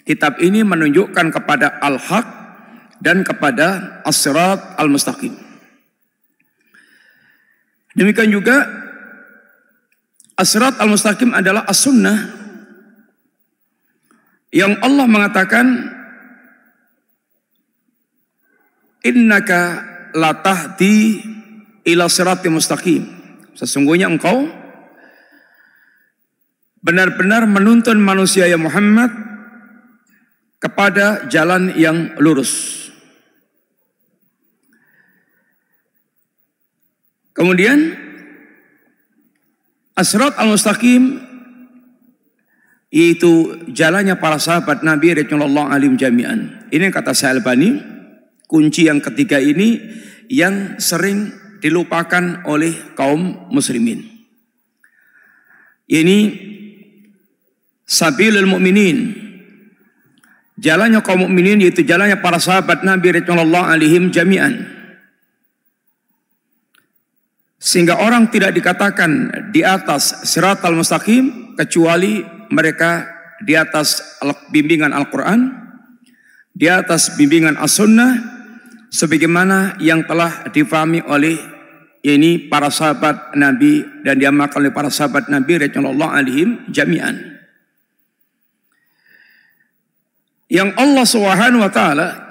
Kitab 0.04 0.42
ini 0.44 0.60
menunjukkan 0.60 1.30
kepada 1.30 1.78
al-haq 1.80 2.39
dan 3.00 3.24
kepada 3.24 4.00
as-sirat 4.04 4.76
al-mustaqim. 4.76 5.32
Demikian 7.96 8.30
juga 8.30 8.68
as-sirat 10.36 10.78
al-mustaqim 10.78 11.32
adalah 11.34 11.66
as-sunnah 11.66 12.38
yang 14.54 14.78
Allah 14.84 15.06
mengatakan 15.08 15.66
innaka 19.04 19.60
latahdi 20.14 21.22
ila 21.86 22.06
sirati 22.10 22.48
mustaqim. 22.50 23.02
Sesungguhnya 23.56 24.08
engkau 24.08 24.48
benar-benar 26.80 27.44
menuntun 27.44 28.00
manusia 28.00 28.48
ya 28.48 28.56
Muhammad 28.56 29.12
kepada 30.60 31.28
jalan 31.28 31.72
yang 31.76 32.16
lurus. 32.20 32.79
Kemudian 37.40 37.96
Asrat 39.96 40.36
al-Mustaqim 40.36 41.16
itu 42.92 43.32
jalannya 43.72 44.20
para 44.20 44.36
sahabat 44.36 44.84
Nabi 44.84 45.16
Rasulullah 45.16 45.72
alim 45.72 45.96
jami'an. 45.96 46.68
Ini 46.68 46.92
kata 46.92 47.16
Sa'albani, 47.16 47.80
kunci 48.44 48.92
yang 48.92 49.00
ketiga 49.00 49.40
ini 49.40 49.80
yang 50.28 50.76
sering 50.76 51.32
dilupakan 51.64 52.44
oleh 52.44 52.92
kaum 52.92 53.48
muslimin. 53.48 54.04
Ini 55.88 56.18
sabilul 57.88 58.52
mukminin. 58.52 59.16
Jalannya 60.60 61.00
kaum 61.00 61.24
mukminin 61.24 61.64
yaitu 61.64 61.88
jalannya 61.88 62.20
para 62.20 62.36
sahabat 62.36 62.84
Nabi 62.84 63.16
radhiyallahu 63.16 63.64
alaihim 63.64 64.12
jami'an. 64.12 64.79
Sehingga 67.60 68.00
orang 68.00 68.32
tidak 68.32 68.56
dikatakan 68.56 69.28
di 69.52 69.60
atas 69.60 70.24
siratal 70.24 70.72
mustaqim 70.72 71.52
kecuali 71.60 72.24
mereka 72.48 73.04
di 73.44 73.52
atas 73.52 74.16
bimbingan 74.48 74.96
Al-Quran, 74.96 75.52
di 76.56 76.66
atas 76.72 77.20
bimbingan 77.20 77.60
As-Sunnah, 77.60 78.16
sebagaimana 78.88 79.76
yang 79.76 80.08
telah 80.08 80.48
difahami 80.48 81.04
oleh 81.04 81.36
ini 82.00 82.48
para 82.48 82.72
sahabat 82.72 83.36
Nabi 83.36 83.84
dan 84.08 84.16
diamalkan 84.16 84.64
oleh 84.64 84.72
para 84.72 84.88
sahabat 84.88 85.28
Nabi 85.28 85.68
radhiyallahu 85.68 86.16
alaihim 86.16 86.64
jami'an. 86.72 87.30
yang 90.50 90.74
Allah 90.74 91.06
Subhanahu 91.06 91.62
wa 91.62 91.70
taala 91.70 92.26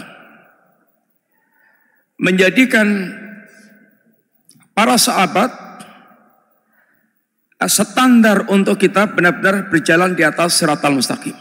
menjadikan 2.19 3.15
para 4.79 4.95
sahabat 4.95 5.51
standar 7.67 8.47
untuk 8.47 8.79
kita 8.79 9.11
benar-benar 9.11 9.67
berjalan 9.67 10.15
di 10.15 10.23
atas 10.23 10.55
siratal 10.55 10.95
mustaqim. 10.95 11.35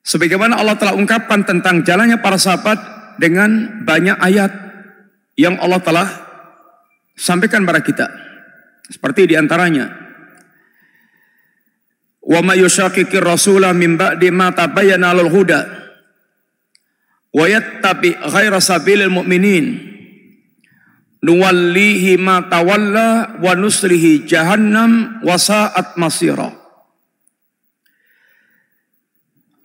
Sebagaimana 0.00 0.56
Allah 0.56 0.80
telah 0.80 0.96
ungkapkan 0.96 1.44
tentang 1.44 1.84
jalannya 1.84 2.16
para 2.24 2.40
sahabat 2.40 2.80
dengan 3.20 3.84
banyak 3.84 4.16
ayat 4.24 4.48
yang 5.36 5.60
Allah 5.60 5.84
telah 5.84 6.08
sampaikan 7.12 7.68
kepada 7.68 7.84
kita. 7.84 8.06
Seperti 8.88 9.28
di 9.28 9.36
antaranya 9.36 9.92
Wa 12.24 12.40
may 12.40 12.56
yushaqiqir 12.64 13.20
rasula 13.20 13.76
min 13.76 14.00
ba'di 14.00 14.32
ma 14.32 14.48
tabayyana 14.48 15.12
lal 15.12 15.28
huda 15.28 15.60
ghaira 17.36 18.58
sabilil 18.64 19.12
mu'minin 19.12 19.89
nuwallihi 21.20 22.16
ma 22.20 22.44
tawalla 22.48 23.40
wa 23.40 23.52
nuslihi 23.56 24.24
jahannam 24.24 25.22
wa 25.24 25.36
sa'at 25.36 25.96
masira 26.00 26.56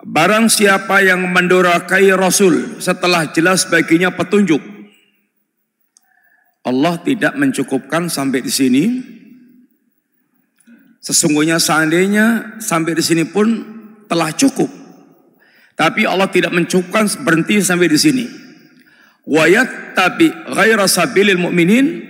Barang 0.06 0.46
siapa 0.46 1.02
yang 1.02 1.34
mendurakai 1.34 2.14
Rasul 2.14 2.78
setelah 2.78 3.26
jelas 3.34 3.66
baginya 3.66 4.14
petunjuk 4.14 4.62
Allah 6.62 6.94
tidak 7.02 7.34
mencukupkan 7.34 8.06
sampai 8.06 8.38
di 8.38 8.52
sini 8.54 8.84
Sesungguhnya 11.06 11.62
seandainya 11.62 12.58
sampai 12.58 12.98
di 12.98 13.02
sini 13.06 13.22
pun 13.22 13.46
telah 14.10 14.34
cukup. 14.34 14.66
Tapi 15.78 16.02
Allah 16.02 16.26
tidak 16.26 16.50
mencukupkan 16.50 17.06
berhenti 17.22 17.62
sampai 17.62 17.86
di 17.86 17.94
sini. 17.94 18.26
Wayat 19.26 19.98
tapi 19.98 20.30
ghaira 20.30 20.86
sabilil 20.86 21.42
mu'minin 21.42 22.06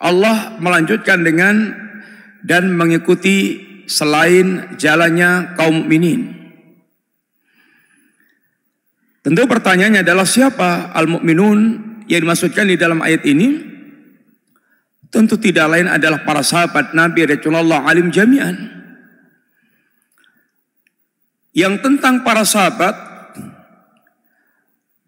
Allah 0.00 0.56
melanjutkan 0.58 1.20
dengan 1.20 1.76
dan 2.42 2.72
mengikuti 2.74 3.60
selain 3.86 4.74
jalannya 4.80 5.54
kaum 5.54 5.84
mukminin. 5.84 6.42
Tentu 9.22 9.46
pertanyaannya 9.46 10.02
adalah 10.02 10.26
siapa 10.26 10.90
al-mu'minun 10.98 11.58
yang 12.10 12.20
dimaksudkan 12.26 12.66
di 12.66 12.74
dalam 12.74 12.98
ayat 12.98 13.22
ini? 13.22 13.70
Tentu 15.12 15.38
tidak 15.38 15.70
lain 15.70 15.86
adalah 15.86 16.26
para 16.26 16.42
sahabat 16.42 16.90
Nabi 16.96 17.28
Rasulullah 17.28 17.86
alim 17.86 18.10
jami'an. 18.10 18.56
Yang 21.52 21.84
tentang 21.84 22.24
para 22.24 22.42
sahabat 22.42 23.11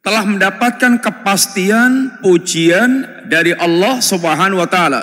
telah 0.04 0.22
mendapatkan 0.28 1.00
kepastian 1.00 2.20
pujian 2.20 3.24
dari 3.24 3.56
Allah 3.56 4.04
Subhanahu 4.04 4.60
wa 4.60 4.68
taala. 4.68 5.02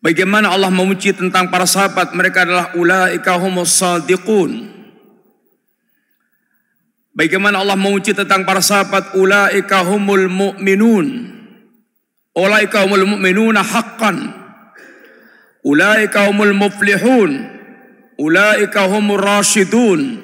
Bagaimana 0.00 0.52
Allah 0.52 0.72
memuji 0.72 1.12
tentang 1.12 1.52
para 1.52 1.68
sahabat 1.68 2.16
mereka 2.16 2.48
adalah 2.48 2.72
ulaika 2.76 3.36
humus 3.36 3.76
sadiqun. 3.76 4.72
Bagaimana 7.12 7.60
Allah 7.60 7.76
memuji 7.76 8.16
tentang 8.16 8.48
para 8.48 8.64
sahabat 8.64 9.12
ulaika 9.16 9.84
humul 9.84 10.28
mu'minun. 10.28 11.28
Ulaika 12.36 12.88
humul 12.88 13.04
mu'minuna 13.04 13.60
haqqan. 13.60 14.32
Ulaika 15.64 16.28
humul 16.28 16.56
muflihun. 16.56 17.30
Ulaika 18.16 18.88
humur 18.88 19.20
rasyidun. 19.20 20.23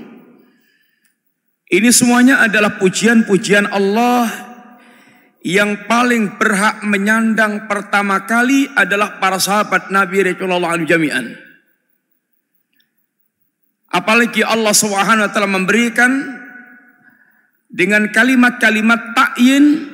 Ini 1.71 1.91
semuanya 1.95 2.43
adalah 2.43 2.83
pujian-pujian 2.83 3.71
Allah 3.71 4.27
yang 5.47 5.87
paling 5.87 6.37
berhak 6.37 6.83
menyandang 6.83 7.71
pertama 7.71 8.27
kali 8.27 8.67
adalah 8.75 9.23
para 9.23 9.39
sahabat 9.39 9.89
Nabi 9.95 10.27
Rasulullah 10.27 10.75
jami'an. 10.83 11.39
Apalagi 13.91 14.43
Allah 14.43 14.75
Subhanahu 14.75 15.27
wa 15.27 15.33
taala 15.33 15.51
memberikan 15.51 16.11
dengan 17.71 18.11
kalimat-kalimat 18.11 19.15
takyin 19.15 19.87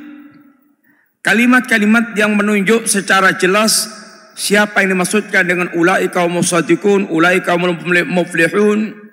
kalimat-kalimat 1.20 2.16
yang 2.16 2.36
menunjuk 2.40 2.88
secara 2.88 3.36
jelas 3.36 3.96
Siapa 4.36 4.84
yang 4.84 5.00
dimaksudkan 5.00 5.48
dengan 5.48 5.72
ulai 5.72 6.12
kaum 6.12 6.28
musaddiqun, 6.28 7.08
ulai 7.08 7.40
kaum 7.40 7.72
muflihun 8.04 9.05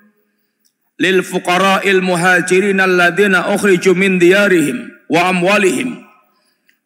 lil 0.98 1.26
fuqara'il 1.26 2.02
muhajirin 2.02 2.78
alladziina 2.78 3.50
ukhriju 3.54 3.94
min 3.98 4.22
diyarihim 4.22 4.90
wa 5.10 5.30
amwalihim 5.30 6.04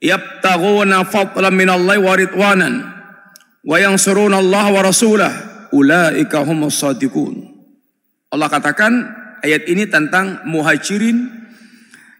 yabtaghuna 0.00 1.04
fadlan 1.04 1.54
min 1.54 1.68
Allah 1.68 1.98
wa 2.00 2.14
ridwanan 2.16 2.74
wa 3.64 3.76
yansuruna 3.76 4.40
Allah 4.40 4.66
wa 4.72 4.80
rasulah 4.80 5.32
ulaika 5.74 6.40
humus 6.46 6.80
shadiqun. 6.80 7.52
Allah 8.32 8.48
katakan 8.48 8.92
ayat 9.44 9.68
ini 9.68 9.88
tentang 9.88 10.44
muhajirin 10.48 11.28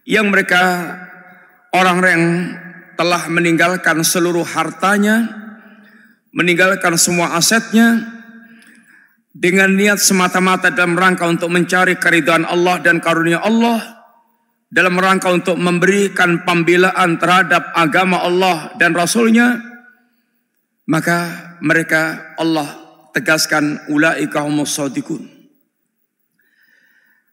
yang 0.05 0.29
mereka 0.29 0.93
orang 1.73 1.97
yang 2.01 2.25
telah 2.97 3.29
meninggalkan 3.29 4.01
seluruh 4.01 4.43
hartanya 4.43 5.29
meninggalkan 6.33 6.97
semua 6.97 7.37
asetnya 7.37 8.18
dengan 9.39 9.71
niat 9.71 10.03
semata-mata 10.03 10.67
dalam 10.67 10.99
rangka 10.99 11.23
untuk 11.23 11.47
mencari 11.47 11.95
keridhaan 11.95 12.43
Allah 12.43 12.83
dan 12.83 12.99
karunia 12.99 13.39
Allah 13.39 13.79
dalam 14.67 14.99
rangka 14.99 15.31
untuk 15.31 15.55
memberikan 15.55 16.43
pembelaan 16.43 17.15
terhadap 17.15 17.71
agama 17.71 18.19
Allah 18.19 18.75
dan 18.75 18.91
Rasulnya 18.91 19.63
maka 20.91 21.55
mereka 21.63 22.35
Allah 22.35 22.67
tegaskan 23.15 23.87
ulaika 23.87 24.43
humus 24.43 24.75
sadiqun. 24.75 25.23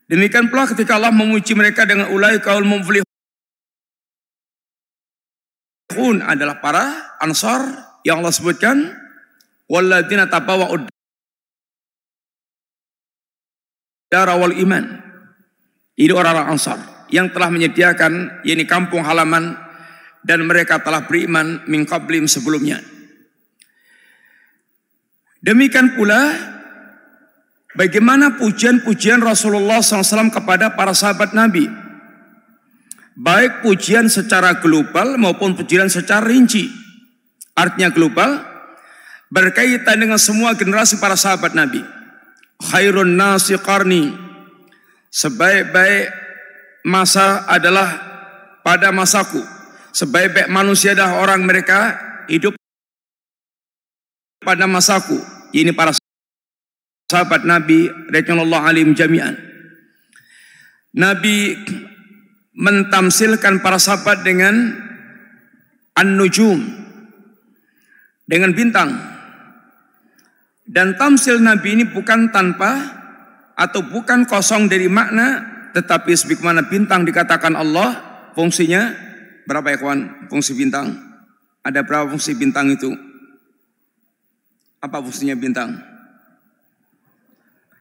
Demikian 0.07 0.47
pula 0.47 0.71
ketika 0.71 0.95
Allah 1.03 1.11
memuji 1.11 1.59
mereka 1.59 1.83
dengan 1.83 2.15
ulaika 2.15 2.55
muflihun 2.63 3.03
adalah 6.23 6.63
para 6.63 7.19
ansar 7.19 7.67
yang 8.07 8.23
Allah 8.23 8.31
sebutkan 8.31 8.95
walladzina 9.67 10.31
tabawwa'ud 10.31 10.96
dara 14.11 14.35
wal 14.39 14.55
iman. 14.55 14.85
Ini 15.97 16.13
orang-orang 16.13 16.53
Ansar 16.53 16.79
yang 17.09 17.33
telah 17.33 17.49
menyediakan 17.49 18.45
ini 18.45 18.67
kampung 18.69 19.01
halaman 19.07 19.57
dan 20.27 20.45
mereka 20.45 20.83
telah 20.83 21.07
beriman 21.07 21.65
min 21.71 21.87
sebelumnya. 22.27 22.83
Demikian 25.41 25.95
pula 25.95 26.35
bagaimana 27.79 28.35
pujian-pujian 28.37 29.23
Rasulullah 29.23 29.79
SAW 29.79 30.35
kepada 30.35 30.75
para 30.75 30.91
sahabat 30.93 31.33
Nabi. 31.33 31.71
Baik 33.17 33.65
pujian 33.65 34.13
secara 34.13 34.61
global 34.61 35.17
maupun 35.17 35.57
pujian 35.57 35.89
secara 35.89 36.27
rinci 36.27 36.69
artinya 37.57 37.89
global, 37.89 38.45
berkaitan 39.33 39.97
dengan 39.97 40.21
semua 40.21 40.53
generasi 40.53 41.01
para 41.01 41.17
sahabat 41.17 41.57
Nabi. 41.57 41.96
Khairun 42.57 43.21
nasi 43.21 43.53
qarni, 43.61 44.17
sebaik-baik 45.13 46.09
masa 46.89 47.45
adalah 47.51 47.89
pada 48.65 48.91
masaku. 48.91 49.43
Sebaik-baik 49.93 50.49
manusia 50.49 50.93
adalah 50.93 51.21
orang 51.25 51.45
mereka 51.45 51.97
hidup 52.29 52.57
pada 54.41 54.69
masaku. 54.69 55.17
Ini 55.57 55.73
para 55.73 55.93
sahabat 57.11 57.43
Nabi 57.47 57.89
radhiyallahu 58.13 58.65
alim 58.67 58.93
jami'an. 58.93 59.37
Nabi 60.97 61.55
mentamsilkan 62.57 63.61
para 63.61 63.77
sahabat 63.77 64.25
dengan 64.25 64.73
an-nujum, 65.97 66.61
dengan 68.25 68.53
bintang. 68.57 69.16
Dan 70.67 70.99
tamsil 70.99 71.39
Nabi 71.39 71.79
ini 71.79 71.85
bukan 71.87 72.35
tanpa 72.35 72.75
atau 73.55 73.87
bukan 73.87 74.27
kosong 74.27 74.67
dari 74.67 74.91
makna, 74.91 75.47
tetapi 75.71 76.11
sebagaimana 76.11 76.67
bintang 76.67 77.07
dikatakan 77.07 77.55
Allah, 77.55 77.95
fungsinya 78.35 78.91
berapa 79.47 79.71
ya 79.71 79.79
kawan? 79.79 80.27
Fungsi 80.27 80.59
bintang. 80.59 80.91
Ada 81.63 81.87
berapa 81.87 82.11
fungsi 82.11 82.35
bintang 82.35 82.75
itu? 82.75 82.91
Apa 84.83 84.99
fungsinya 84.99 85.39
bintang? 85.39 85.79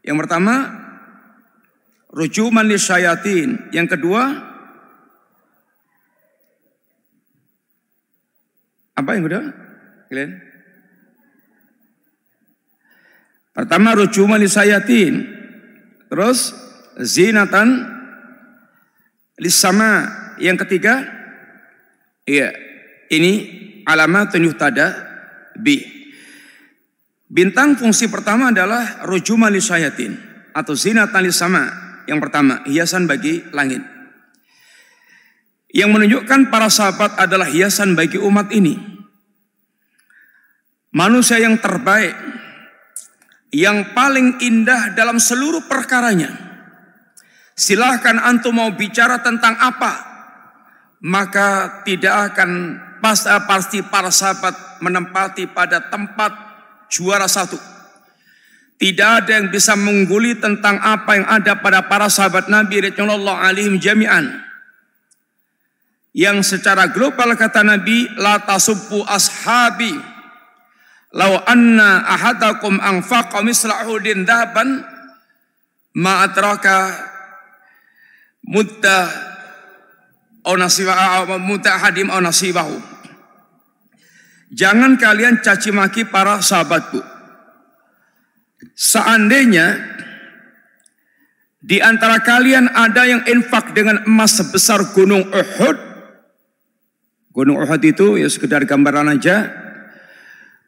Yang 0.06 0.18
pertama, 0.22 0.56
rujuman 2.14 2.70
syayatin. 2.78 3.74
Yang 3.74 3.98
kedua, 3.98 4.22
apa 8.94 9.10
yang 9.18 9.24
kedua? 9.26 9.44
Kalian? 10.08 10.55
Pertama 13.56 13.96
rujuman 13.96 14.36
lisayatin. 14.36 15.24
Terus 16.12 16.52
zinatan 17.00 17.88
lisama. 19.40 20.24
Yang 20.36 20.68
ketiga, 20.68 21.00
iya, 22.28 22.52
ini 23.08 23.32
alamat 23.88 24.36
yuhtada 24.36 24.92
bi. 25.56 25.80
Bintang 27.32 27.80
fungsi 27.80 28.12
pertama 28.12 28.52
adalah 28.52 29.08
rujuman 29.08 29.48
lisayatin 29.48 30.20
atau 30.52 30.76
zinatan 30.76 31.24
lisama. 31.24 31.72
Yang 32.04 32.20
pertama, 32.28 32.68
hiasan 32.68 33.08
bagi 33.08 33.48
langit. 33.56 33.80
Yang 35.72 35.90
menunjukkan 35.96 36.52
para 36.52 36.68
sahabat 36.68 37.16
adalah 37.16 37.48
hiasan 37.48 37.96
bagi 37.96 38.20
umat 38.20 38.52
ini 38.52 38.96
manusia 40.96 41.44
yang 41.44 41.60
terbaik, 41.60 42.16
yang 43.56 43.96
paling 43.96 44.44
indah 44.44 44.92
dalam 44.92 45.16
seluruh 45.16 45.64
perkaranya. 45.64 46.28
Silahkan 47.56 48.20
antum 48.20 48.60
mau 48.60 48.68
bicara 48.76 49.24
tentang 49.24 49.56
apa, 49.56 50.04
maka 51.00 51.80
tidak 51.88 52.36
akan 52.36 52.76
pasti 53.48 53.80
para 53.80 54.12
sahabat 54.12 54.84
menempati 54.84 55.48
pada 55.56 55.88
tempat 55.88 56.36
juara 56.92 57.32
satu. 57.32 57.56
Tidak 58.76 59.24
ada 59.24 59.40
yang 59.40 59.48
bisa 59.48 59.72
mengguli 59.80 60.36
tentang 60.36 60.76
apa 60.84 61.16
yang 61.16 61.24
ada 61.32 61.56
pada 61.56 61.88
para 61.88 62.12
sahabat 62.12 62.52
Nabi 62.52 62.92
Rasulullah 62.92 63.40
alaihim 63.40 63.80
jami'an. 63.80 64.44
Yang 66.12 66.60
secara 66.60 66.92
global 66.92 67.40
kata 67.40 67.64
Nabi, 67.64 68.12
la 68.20 68.36
tasubbu 68.44 69.08
ashabi 69.08 70.15
Lau 71.16 71.40
anna 71.48 72.04
ahadakum 72.04 72.76
anfaqa 72.76 73.40
misla 73.40 73.88
uhudin 73.88 74.28
dhaban 74.28 74.84
ma 75.96 76.28
atraka 76.28 76.92
mutta 78.44 79.08
au 80.44 80.60
nasiba 80.60 81.24
mutta 81.40 81.80
hadim 81.80 82.12
au 82.12 82.20
nasibahu. 82.20 82.76
Jangan 84.52 85.00
kalian 85.00 85.40
caci 85.40 85.72
maki 85.72 86.04
para 86.04 86.44
sahabatku. 86.44 87.00
Seandainya 88.76 89.80
di 91.64 91.80
antara 91.80 92.20
kalian 92.20 92.68
ada 92.76 93.08
yang 93.08 93.24
infak 93.24 93.72
dengan 93.72 94.04
emas 94.04 94.36
sebesar 94.36 94.92
gunung 94.92 95.32
Uhud. 95.32 95.78
Gunung 97.32 97.64
Uhud 97.64 97.82
itu 97.88 98.20
ya 98.20 98.28
sekedar 98.28 98.68
gambaran 98.68 99.16
aja 99.16 99.65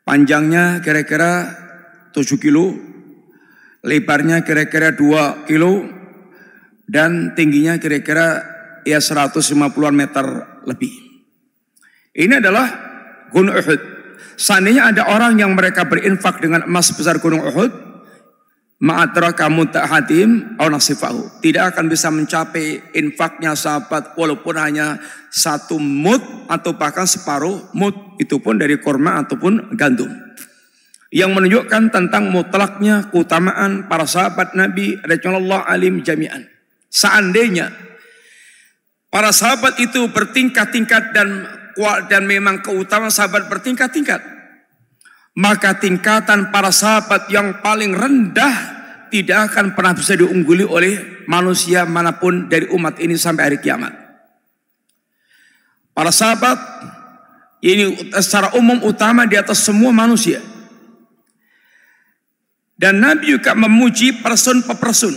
Panjangnya 0.08 0.80
kira-kira 0.80 1.52
7 2.15 2.39
kilo, 2.39 2.72
lebarnya 3.84 4.48
kira-kira 4.48 4.96
2 4.96 5.43
kilo, 5.43 5.84
dan 6.88 7.36
tingginya 7.36 7.76
kira-kira 7.76 8.39
ya 8.88 9.04
150-an 9.04 9.91
meter 9.91 10.26
lebih. 10.63 10.96
Ini 12.15 12.39
adalah 12.39 12.67
Gunung 13.36 13.60
Uhud. 13.60 13.82
Seandainya 14.39 14.96
ada 14.96 15.12
orang 15.12 15.36
yang 15.43 15.52
mereka 15.52 15.84
berinfak 15.84 16.39
dengan 16.39 16.63
emas 16.63 16.88
sebesar 16.88 17.20
Gunung 17.20 17.43
Uhud, 17.43 17.87
ma'adraka 18.78 19.50
mutahadim 19.50 20.58
au 20.62 20.70
nasifahu. 20.70 21.42
Tidak 21.42 21.74
akan 21.74 21.86
bisa 21.90 22.13
mencapai 22.13 22.94
infaknya 22.94 23.58
sahabat 23.58 24.13
walaupun 24.13 24.56
hanya 24.58 25.02
satu 25.34 25.82
mut 25.82 26.22
atau 26.50 26.78
bahkan 26.78 27.10
separuh 27.10 27.74
mut. 27.74 27.96
Itu 28.18 28.42
pun 28.42 28.58
dari 28.58 28.78
korma 28.82 29.22
ataupun 29.22 29.78
gandum. 29.78 30.10
yang 31.08 31.32
menunjukkan 31.32 31.88
tentang 31.88 32.28
mutlaknya 32.36 33.08
keutamaan 33.08 33.88
para 33.88 34.04
sahabat 34.04 34.52
Nabi 34.60 35.00
radhiyallahu 35.00 35.63
alim 35.63 36.04
jami'an. 36.04 36.44
Seandainya 36.92 37.72
para 39.08 39.32
sahabat 39.32 39.80
itu 39.80 40.12
bertingkat-tingkat 40.12 41.16
dan 41.16 41.48
dan 42.12 42.28
memang 42.28 42.60
keutamaan 42.60 43.13
sahabat 43.13 43.48
bertingkat-tingkat, 43.48 44.20
maka 45.38 45.78
tingkatan 45.78 46.50
para 46.50 46.73
sahabat 46.73 47.30
yang 47.30 47.62
paling 47.62 47.93
rendah 47.93 48.78
tidak 49.13 49.54
akan 49.54 49.78
pernah 49.78 49.93
bisa 49.93 50.17
diungguli 50.17 50.65
oleh 50.65 51.23
manusia 51.30 51.86
mana 51.86 52.17
pun 52.17 52.50
dari 52.50 52.65
umat 52.73 52.97
ini 52.97 53.13
sampai 53.13 53.54
hari 53.54 53.58
kiamat. 53.62 53.93
Para 55.93 56.10
sahabat 56.10 56.58
ini 57.62 58.10
secara 58.17 58.58
umum 58.58 58.82
utama 58.82 59.30
di 59.30 59.38
atas 59.38 59.62
semua 59.62 59.93
manusia. 59.93 60.41
Dan 62.78 63.02
Nabi 63.02 63.34
juga 63.34 63.58
memuji 63.58 64.21
person 64.21 64.62
per 64.62 64.78
person. 64.78 65.13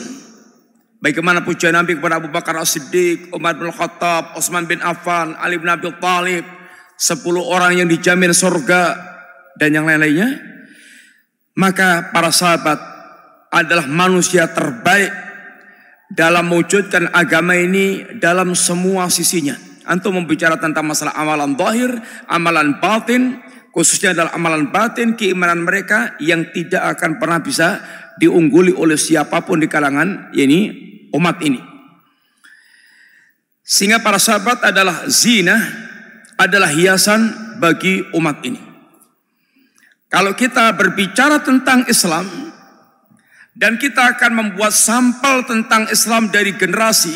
Bagaimana 1.01 1.45
pujian 1.45 1.77
Nabi 1.77 1.97
kepada 1.97 2.21
Abu 2.21 2.29
Bakar 2.29 2.57
As-Siddiq, 2.61 3.33
Umar 3.33 3.57
bin 3.57 3.73
Khattab, 3.73 4.37
Osman 4.37 4.69
bin 4.69 4.85
Affan, 4.85 5.33
Ali 5.37 5.57
bin 5.57 5.69
Abi 5.69 5.89
Thalib, 5.97 6.45
sepuluh 6.97 7.45
orang 7.45 7.85
yang 7.85 7.89
dijamin 7.89 8.33
surga 8.33 9.10
dan 9.59 9.75
yang 9.75 9.89
lain-lainnya. 9.89 10.39
Maka 11.59 12.15
para 12.15 12.31
sahabat 12.31 12.79
adalah 13.51 13.91
manusia 13.91 14.47
terbaik 14.51 15.11
dalam 16.11 16.51
mewujudkan 16.51 17.11
agama 17.15 17.59
ini 17.59 18.19
dalam 18.19 18.55
semua 18.55 19.11
sisinya. 19.11 19.59
Antum 19.87 20.23
membicara 20.23 20.59
tentang 20.59 20.87
masalah 20.87 21.15
amalan 21.19 21.59
zahir, 21.59 21.91
amalan 22.31 22.79
batin, 22.79 23.43
khususnya 23.75 24.15
adalah 24.15 24.35
amalan 24.39 24.71
batin 24.71 25.19
keimanan 25.19 25.67
mereka 25.67 26.15
yang 26.23 26.47
tidak 26.55 26.99
akan 26.99 27.19
pernah 27.19 27.43
bisa 27.43 27.83
diungguli 28.23 28.71
oleh 28.71 28.99
siapa 28.99 29.43
pun 29.43 29.59
di 29.59 29.67
kalangan 29.67 30.31
ini 30.35 30.71
umat 31.11 31.43
ini. 31.43 31.59
Sehingga 33.67 34.03
para 34.03 34.19
sahabat 34.19 34.67
adalah 34.67 35.07
zina, 35.07 35.55
adalah 36.35 36.71
hiasan 36.71 37.55
bagi 37.63 38.03
umat 38.15 38.43
ini. 38.43 38.70
Kalau 40.11 40.35
kita 40.35 40.75
berbicara 40.75 41.39
tentang 41.41 41.87
Islam 41.87 42.27
dan 43.55 43.79
kita 43.79 44.19
akan 44.19 44.33
membuat 44.35 44.75
sampel 44.75 45.47
tentang 45.47 45.87
Islam 45.87 46.35
dari 46.35 46.51
generasi 46.59 47.15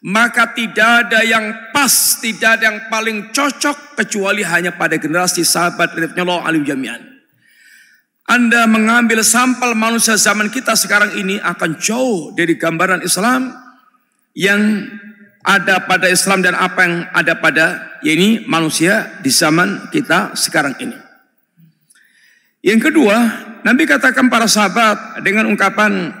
maka 0.00 0.56
tidak 0.56 1.08
ada 1.08 1.20
yang 1.20 1.72
pas, 1.76 1.92
tidak 2.24 2.60
ada 2.60 2.72
yang 2.72 2.78
paling 2.88 3.28
cocok 3.36 4.00
kecuali 4.00 4.40
hanya 4.40 4.72
pada 4.72 4.96
generasi 4.96 5.44
sahabat 5.44 5.92
Ridwanullah 5.92 6.48
alim 6.48 6.64
jami'an. 6.64 7.04
Anda 8.24 8.64
mengambil 8.64 9.20
sampel 9.26 9.74
manusia 9.76 10.16
zaman 10.16 10.48
kita 10.48 10.72
sekarang 10.78 11.18
ini 11.18 11.36
akan 11.42 11.76
jauh 11.76 12.32
dari 12.32 12.56
gambaran 12.56 13.04
Islam 13.04 13.52
yang 14.32 14.86
ada 15.44 15.84
pada 15.84 16.06
Islam 16.08 16.40
dan 16.40 16.54
apa 16.56 16.80
yang 16.84 16.96
ada 17.10 17.34
pada 17.36 17.64
ya 18.06 18.12
ini 18.14 18.46
manusia 18.46 19.18
di 19.20 19.28
zaman 19.28 19.90
kita 19.92 20.32
sekarang 20.38 20.78
ini. 20.80 21.09
Yang 22.60 22.92
kedua, 22.92 23.16
Nabi 23.64 23.88
katakan 23.88 24.28
para 24.28 24.44
sahabat 24.44 25.24
dengan 25.24 25.48
ungkapan 25.48 26.12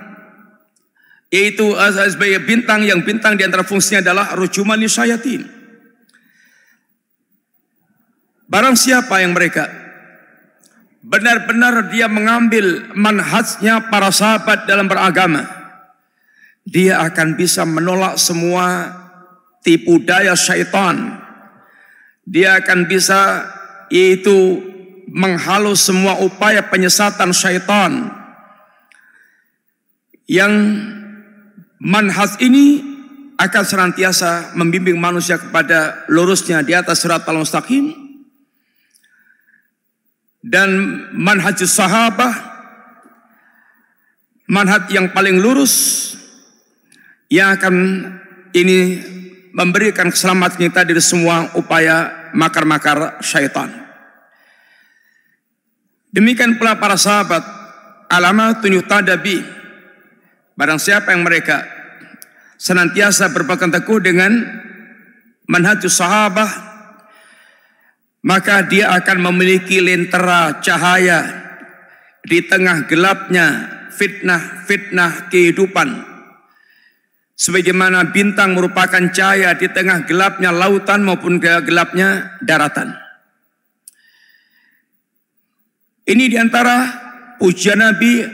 yaitu 1.30 1.78
sebagai 2.10 2.42
bintang 2.42 2.82
yang 2.82 3.06
bintang 3.06 3.38
di 3.38 3.46
antara 3.46 3.62
fungsinya 3.62 4.02
adalah 4.02 4.34
rujuman 4.34 4.82
syayatin. 4.82 5.46
Barang 8.50 8.74
siapa 8.74 9.22
yang 9.22 9.30
mereka 9.30 9.70
benar-benar 11.00 11.86
dia 11.88 12.10
mengambil 12.10 12.90
manhajnya 12.98 13.88
para 13.88 14.10
sahabat 14.10 14.66
dalam 14.66 14.90
beragama, 14.90 15.46
dia 16.66 16.98
akan 16.98 17.38
bisa 17.38 17.62
menolak 17.62 18.18
semua 18.18 18.90
tipu 19.62 20.02
daya 20.02 20.34
syaitan. 20.34 21.20
Dia 22.26 22.58
akan 22.58 22.90
bisa 22.90 23.46
yaitu 23.86 24.66
menghalus 25.10 25.90
semua 25.90 26.22
upaya 26.22 26.62
penyesatan 26.62 27.34
syaitan 27.34 28.14
yang 30.30 30.54
Manhaj 31.80 32.36
ini 32.44 32.84
akan 33.40 33.64
senantiasa 33.64 34.52
membimbing 34.52 35.00
manusia 35.00 35.40
kepada 35.40 36.04
lurusnya 36.12 36.60
di 36.60 36.76
atas 36.76 37.00
surat 37.00 37.24
al-mustaqim. 37.24 37.96
Dan 40.44 40.68
manhaj 41.16 41.56
sahabah, 41.64 42.32
manhaj 44.44 44.92
yang 44.92 45.08
paling 45.16 45.40
lurus, 45.40 46.16
yang 47.32 47.56
akan 47.56 47.76
ini 48.52 49.00
memberikan 49.56 50.12
keselamatan 50.12 50.60
kita 50.68 50.84
dari 50.84 51.00
semua 51.00 51.48
upaya 51.56 52.28
makar-makar 52.36 53.24
syaitan. 53.24 53.72
Demikian 56.10 56.58
pula 56.58 56.78
para 56.78 56.98
sahabat, 56.98 57.42
alamat 58.10 58.58
tunjuk 58.62 58.86
tadabi, 58.90 59.60
Barang 60.60 60.76
siapa 60.76 61.16
yang 61.16 61.24
mereka 61.24 61.64
senantiasa 62.60 63.32
berpegang 63.32 63.72
teguh 63.72 63.96
dengan 64.04 64.44
manhajus 65.48 65.96
sahabah, 65.96 66.52
maka 68.20 68.68
dia 68.68 68.92
akan 68.92 69.32
memiliki 69.32 69.80
lentera 69.80 70.60
cahaya 70.60 71.24
di 72.20 72.44
tengah 72.44 72.84
gelapnya 72.84 73.46
fitnah-fitnah 73.88 75.32
kehidupan. 75.32 75.88
Sebagaimana 77.40 78.12
bintang 78.12 78.52
merupakan 78.52 79.00
cahaya 79.16 79.56
di 79.56 79.64
tengah 79.72 80.04
gelapnya 80.04 80.52
lautan 80.52 81.08
maupun 81.08 81.40
gelapnya 81.40 82.36
daratan. 82.44 82.92
Ini 86.10 86.26
di 86.26 86.34
antara 86.34 86.90
pujian 87.38 87.78
Nabi 87.78 88.26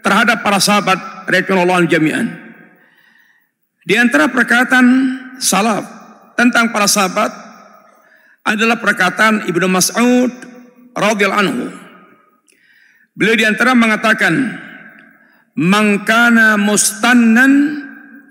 terhadap 0.00 0.40
para 0.40 0.56
sahabat 0.56 1.28
radhiyallahu 1.28 1.84
jami'an. 1.84 2.32
Di 3.84 4.00
antara 4.00 4.32
perkataan 4.32 4.86
salaf 5.36 5.84
tentang 6.32 6.72
para 6.72 6.88
sahabat 6.88 7.28
adalah 8.48 8.80
perkataan 8.80 9.44
Ibnu 9.52 9.68
Mas'ud 9.68 10.32
radhiyallahu 10.96 11.42
anhu. 11.44 11.68
Beliau 13.12 13.36
di 13.36 13.44
antara 13.44 13.76
mengatakan, 13.76 14.32
"Mangkana 15.60 16.56
mustannan 16.56 17.52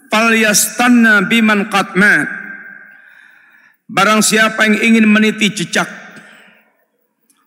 falyastanna 0.09 1.29
biman 1.29 1.69
qad 1.69 1.93
Barang 3.89 4.21
siapa 4.21 4.65
yang 4.69 4.81
ingin 4.81 5.05
meniti 5.09 5.49
jejak, 5.49 5.89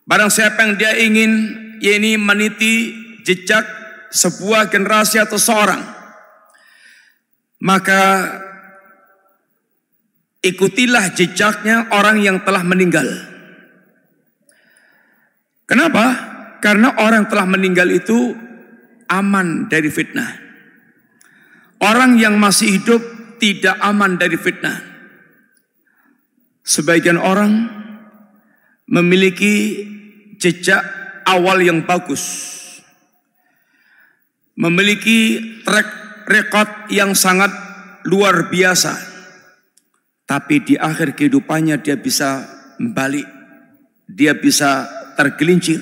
barang 0.03 0.31
siapa 0.31 0.59
yang 0.63 0.73
dia 0.75 0.93
ingin 0.99 1.31
ini 1.79 2.15
meniti 2.15 2.95
jejak 3.23 3.63
sebuah 4.13 4.69
generasi 4.69 5.19
atau 5.19 5.39
seorang, 5.39 5.81
maka 7.63 8.03
ikutilah 10.43 11.15
jejaknya 11.15 11.87
orang 11.95 12.19
yang 12.19 12.37
telah 12.43 12.61
meninggal. 12.61 13.07
Kenapa? 15.63 16.05
Karena 16.59 16.95
orang 16.99 17.27
telah 17.31 17.47
meninggal 17.47 17.89
itu 17.91 18.35
aman 19.07 19.67
dari 19.71 19.87
fitnah. 19.91 20.39
Orang 21.83 22.15
yang 22.15 22.39
masih 22.39 22.79
hidup 22.79 23.01
tidak 23.39 23.75
aman 23.83 24.15
dari 24.15 24.39
fitnah. 24.39 24.79
Sebagian 26.63 27.19
orang 27.19 27.67
memiliki 28.87 29.83
jejak 30.43 30.83
awal 31.23 31.63
yang 31.63 31.87
bagus 31.87 32.51
memiliki 34.59 35.39
track 35.63 35.89
record 36.27 36.69
yang 36.93 37.15
sangat 37.15 37.49
luar 38.05 38.51
biasa. 38.51 38.93
Tapi 40.23 40.63
di 40.63 40.75
akhir 40.75 41.15
kehidupannya 41.15 41.79
dia 41.79 41.95
bisa 41.99 42.47
balik. 42.79 43.27
Dia 44.07 44.35
bisa 44.37 44.87
tergelincir. 45.15 45.79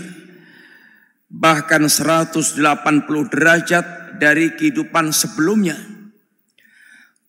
Bahkan 1.31 1.87
180 1.87 2.59
derajat 3.31 3.85
dari 4.19 4.51
kehidupan 4.53 5.15
sebelumnya. 5.15 5.77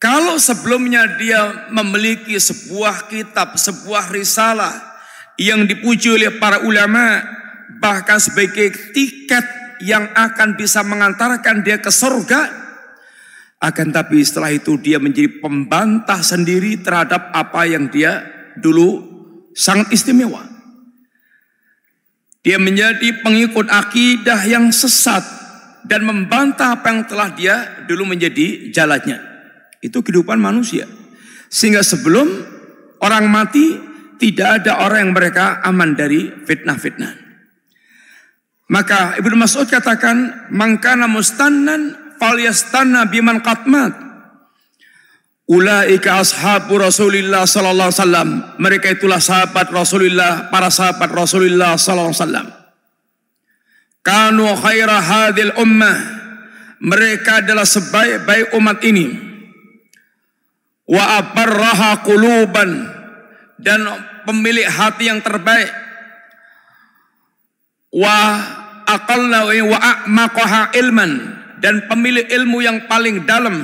Kalau 0.02 0.34
sebelumnya 0.34 1.06
dia 1.14 1.70
memiliki 1.70 2.34
sebuah 2.34 3.06
kitab, 3.06 3.54
sebuah 3.54 4.10
risalah 4.10 4.91
yang 5.40 5.64
dipuji 5.64 6.12
oleh 6.12 6.36
para 6.36 6.64
ulama, 6.64 7.22
bahkan 7.80 8.20
sebagai 8.20 8.92
tiket 8.92 9.44
yang 9.82 10.10
akan 10.14 10.54
bisa 10.54 10.84
mengantarkan 10.86 11.64
dia 11.64 11.82
ke 11.82 11.90
surga. 11.90 12.62
Akan 13.62 13.94
tapi 13.94 14.18
setelah 14.26 14.50
itu 14.50 14.74
dia 14.82 14.98
menjadi 14.98 15.38
pembantah 15.38 16.18
sendiri 16.18 16.82
terhadap 16.82 17.30
apa 17.30 17.62
yang 17.70 17.86
dia 17.90 18.26
dulu 18.58 19.02
sangat 19.54 19.94
istimewa. 19.94 20.42
Dia 22.42 22.58
menjadi 22.58 23.22
pengikut 23.22 23.70
akidah 23.70 24.42
yang 24.50 24.74
sesat 24.74 25.22
dan 25.86 26.02
membantah 26.02 26.74
apa 26.74 26.90
yang 26.90 27.02
telah 27.06 27.30
dia 27.38 27.86
dulu 27.86 28.14
menjadi 28.14 28.74
jalannya. 28.74 29.22
Itu 29.78 30.02
kehidupan 30.02 30.42
manusia. 30.42 30.90
Sehingga 31.46 31.86
sebelum 31.86 32.26
orang 32.98 33.30
mati 33.30 33.91
tidak 34.22 34.62
ada 34.62 34.86
orang 34.86 35.10
yang 35.10 35.14
mereka 35.18 35.58
aman 35.66 35.98
dari 35.98 36.30
fitnah-fitnah. 36.30 37.10
Maka 38.70 39.18
Ibnu 39.18 39.34
Mas'ud 39.34 39.66
katakan, 39.66 40.46
"Mangkana 40.54 41.10
mustannan 41.10 42.14
falyastanna 42.22 43.10
biman 43.10 43.42
qatmat." 43.42 44.14
Ulaika 45.50 46.22
ashabu 46.22 46.78
Rasulillah 46.78 47.50
sallallahu 47.50 47.90
alaihi 47.90 48.00
wasallam. 48.00 48.28
Mereka 48.62 48.86
itulah 48.94 49.18
sahabat 49.18 49.74
Rasulullah, 49.74 50.46
para 50.54 50.70
sahabat 50.70 51.10
Rasulullah 51.10 51.74
sallallahu 51.74 52.14
alaihi 52.14 52.22
wasallam. 52.22 52.46
Kanu 54.06 54.46
khaira 54.54 55.02
hadil 55.02 55.50
ummah. 55.58 55.98
Mereka 56.78 57.42
adalah 57.42 57.66
sebaik-baik 57.66 58.54
umat 58.54 58.78
ini. 58.86 59.06
Wa 60.86 61.18
abarraha 61.18 62.06
quluban 62.06 63.01
dan 63.62 63.86
pemilik 64.26 64.66
hati 64.66 65.08
yang 65.08 65.22
terbaik. 65.22 65.70
Wa 67.94 68.18
aqalla 68.84 69.46
wa 69.46 69.78
a'maqaha 69.78 70.74
ilman. 70.76 71.40
Dan 71.62 71.86
pemilik 71.86 72.26
ilmu 72.26 72.58
yang 72.58 72.90
paling 72.90 73.22
dalam. 73.22 73.62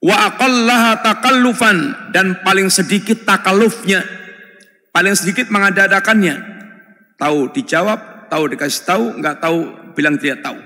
Wa 0.00 0.32
aqallaha 0.32 1.04
takallufan. 1.04 2.10
Dan 2.10 2.40
paling 2.40 2.72
sedikit 2.72 3.22
takalufnya 3.28 4.02
paling 4.96 5.12
sedikit 5.12 5.52
mengadakannya. 5.52 6.40
Tahu 7.20 7.52
dijawab 7.52 8.32
tahu 8.32 8.48
dikasih 8.48 8.82
tahu 8.88 9.04
nggak 9.20 9.36
tahu 9.44 9.58
bilang 9.92 10.16
tidak 10.16 10.40
tahu. 10.40 10.56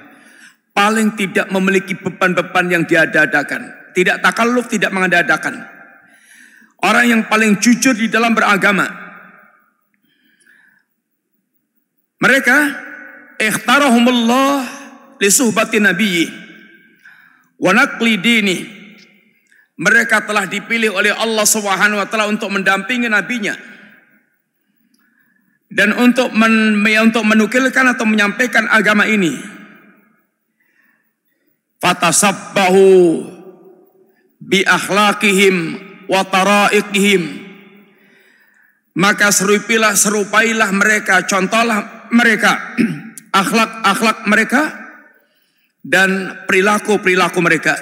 Paling 0.70 1.18
tidak 1.18 1.50
memiliki 1.50 1.98
beban-beban 1.98 2.70
yang 2.70 2.86
diadakan 2.86 3.80
tidak 3.92 4.22
takalluf 4.22 4.70
tidak 4.70 4.90
mengadakan 4.94 5.66
orang 6.84 7.06
yang 7.08 7.22
paling 7.28 7.56
jujur 7.60 7.96
di 7.96 8.08
dalam 8.08 8.32
beragama 8.36 8.88
mereka 12.20 12.56
ikhtarahumullah 13.40 14.54
li 15.20 15.28
suhbati 15.28 15.80
nabiyyi 15.80 16.26
wa 17.60 17.70
naqli 17.72 18.14
dini 18.20 18.58
mereka 19.80 20.20
telah 20.28 20.44
dipilih 20.44 20.92
oleh 20.92 21.12
Allah 21.16 21.48
Subhanahu 21.48 22.00
wa 22.00 22.06
taala 22.08 22.28
untuk 22.28 22.52
mendampingi 22.52 23.08
nabinya 23.08 23.56
dan 25.70 25.94
untuk 25.94 26.34
men, 26.34 26.82
untuk 26.82 27.22
menukilkan 27.22 27.94
atau 27.94 28.02
menyampaikan 28.02 28.66
agama 28.66 29.06
ini. 29.06 29.38
Fatasabbahu 31.80 33.24
bi 34.42 34.60
akhlaqihim 34.66 35.78
wa 36.10 36.26
taraiqihim. 36.26 37.22
Maka 38.98 39.30
serupilah 39.30 39.94
serupailah 39.94 40.74
mereka, 40.74 41.22
contohlah 41.30 42.10
mereka 42.10 42.74
akhlak-akhlak 43.40 44.26
mereka 44.26 44.62
dan 45.86 46.42
perilaku-perilaku 46.44 47.38
mereka 47.40 47.78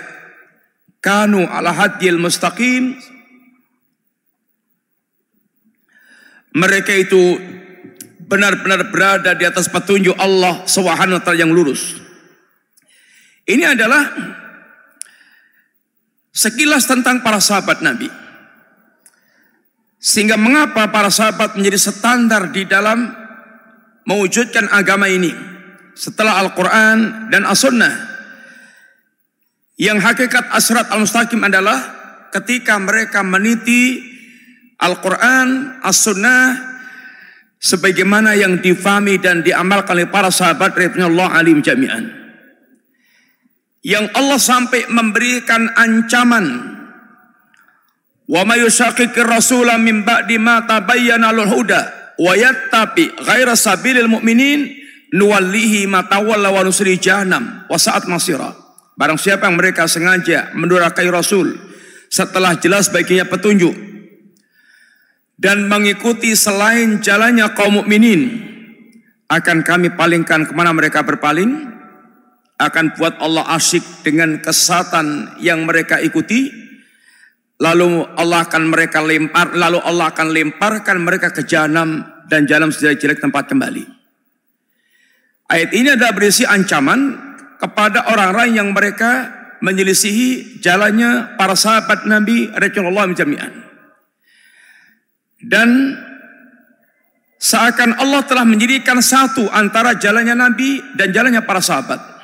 kanu 1.03 1.49
ala 1.49 1.75
hadil 1.75 2.21
mustaqim 2.21 2.95
mereka 6.55 6.95
itu 6.95 7.39
benar-benar 8.29 8.93
berada 8.93 9.33
di 9.33 9.49
atas 9.49 9.73
petunjuk 9.73 10.15
Allah 10.21 10.69
Subhanahu 10.69 11.23
yang 11.33 11.49
lurus. 11.49 11.97
Ini 13.49 13.73
adalah 13.73 14.05
sekilas 16.39 16.87
tentang 16.87 17.27
para 17.27 17.43
sahabat 17.43 17.83
Nabi. 17.83 18.07
Sehingga 19.99 20.39
mengapa 20.39 20.87
para 20.95 21.11
sahabat 21.11 21.59
menjadi 21.59 21.91
standar 21.91 22.55
di 22.55 22.63
dalam 22.63 23.11
mewujudkan 24.07 24.71
agama 24.71 25.11
ini 25.11 25.35
setelah 25.99 26.39
Al-Quran 26.47 27.27
dan 27.35 27.43
As-Sunnah. 27.43 28.07
Yang 29.75 29.99
hakikat 30.07 30.55
asrat 30.55 30.87
al-mustaqim 30.95 31.43
adalah 31.43 31.79
ketika 32.31 32.79
mereka 32.79 33.27
meniti 33.27 34.07
Al-Quran, 34.79 35.83
As-Sunnah, 35.83 36.55
sebagaimana 37.59 38.39
yang 38.39 38.63
difahami 38.63 39.19
dan 39.19 39.43
diamalkan 39.43 39.99
oleh 39.99 40.07
para 40.07 40.31
sahabat 40.31 40.79
Allah 40.79 41.35
alim 41.35 41.59
jami'an. 41.59 42.18
Yang 43.87 44.07
Allah 44.19 44.41
sampai 44.43 44.91
memberikan 44.91 45.71
ancaman 45.79 46.47
wa 48.29 48.43
may 48.45 48.61
yushaqiqir 48.61 49.25
rasula 49.25 49.79
min 49.79 50.03
ba'di 50.03 50.37
ma 50.37 50.67
tabayyana 50.67 51.31
lahul 51.31 51.63
huda 51.63 51.81
wa 52.19 52.33
yattabi 52.35 53.09
ghaira 53.23 53.55
sabilil 53.55 54.11
mu'minin 54.11 54.67
nuwallihi 55.15 55.87
ma 55.87 56.05
tawalla 56.05 56.53
wa 56.53 56.67
nusri 56.67 56.99
jahannam 56.99 57.65
wa 57.71 57.79
sa'at 57.79 58.11
masira. 58.11 58.53
Barang 58.99 59.17
siapa 59.17 59.47
yang 59.47 59.57
mereka 59.57 59.87
sengaja 59.87 60.51
mendurakai 60.59 61.07
Rasul 61.07 61.55
setelah 62.11 62.59
jelas 62.59 62.91
baginya 62.91 63.31
petunjuk 63.31 63.73
dan 65.39 65.71
mengikuti 65.71 66.35
selain 66.35 66.99
jalannya 66.99 67.47
kaum 67.55 67.79
mukminin 67.79 68.43
akan 69.31 69.63
kami 69.63 69.95
palingkan 69.95 70.51
ke 70.51 70.53
mana 70.57 70.75
mereka 70.75 71.07
berpaling 71.07 71.68
akan 72.59 72.99
buat 72.99 73.23
Allah 73.23 73.47
asyik 73.55 74.03
dengan 74.03 74.43
kesatan 74.43 75.39
yang 75.39 75.63
mereka 75.63 76.03
ikuti 76.03 76.51
lalu 77.59 78.07
Allah 78.19 78.47
akan 78.47 78.63
mereka 78.71 79.03
lempar 79.03 79.55
lalu 79.55 79.79
Allah 79.83 80.11
akan 80.11 80.29
lemparkan 80.35 80.99
mereka 81.03 81.31
ke 81.31 81.47
jahanam 81.47 82.03
dan 82.27 82.45
jahanam 82.45 82.75
sejelek-jelek 82.75 83.23
tempat 83.23 83.47
kembali 83.47 83.87
ayat 85.49 85.71
ini 85.71 85.95
adalah 85.95 86.13
berisi 86.15 86.43
ancaman 86.43 87.29
kepada 87.59 88.11
orang-orang 88.15 88.55
yang 88.55 88.69
mereka 88.71 89.39
menyelisihi 89.59 90.63
jalannya 90.63 91.35
para 91.35 91.59
sahabat 91.59 92.07
Nabi 92.07 92.47
Rasulullah 92.55 93.11
jami'an. 93.11 93.53
Dan 95.39 95.95
seakan 97.39 97.99
Allah 97.99 98.23
telah 98.27 98.47
menjadikan 98.47 98.99
satu 98.99 99.47
antara 99.51 99.99
jalannya 99.99 100.35
Nabi 100.35 100.83
dan 100.95 101.15
jalannya 101.15 101.43
para 101.43 101.63
sahabat. 101.63 102.18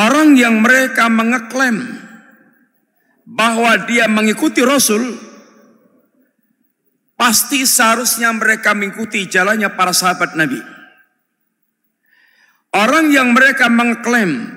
Orang 0.00 0.32
yang 0.32 0.64
mereka 0.64 1.12
mengeklaim 1.12 1.76
bahwa 3.28 3.84
dia 3.84 4.08
mengikuti 4.08 4.64
Rasul, 4.64 5.12
pasti 7.20 7.68
seharusnya 7.68 8.32
mereka 8.32 8.72
mengikuti 8.72 9.28
jalannya 9.28 9.68
para 9.76 9.92
sahabat 9.92 10.40
Nabi. 10.40 10.56
Orang 12.72 13.12
yang 13.12 13.36
mereka 13.36 13.68
mengklaim 13.68 14.48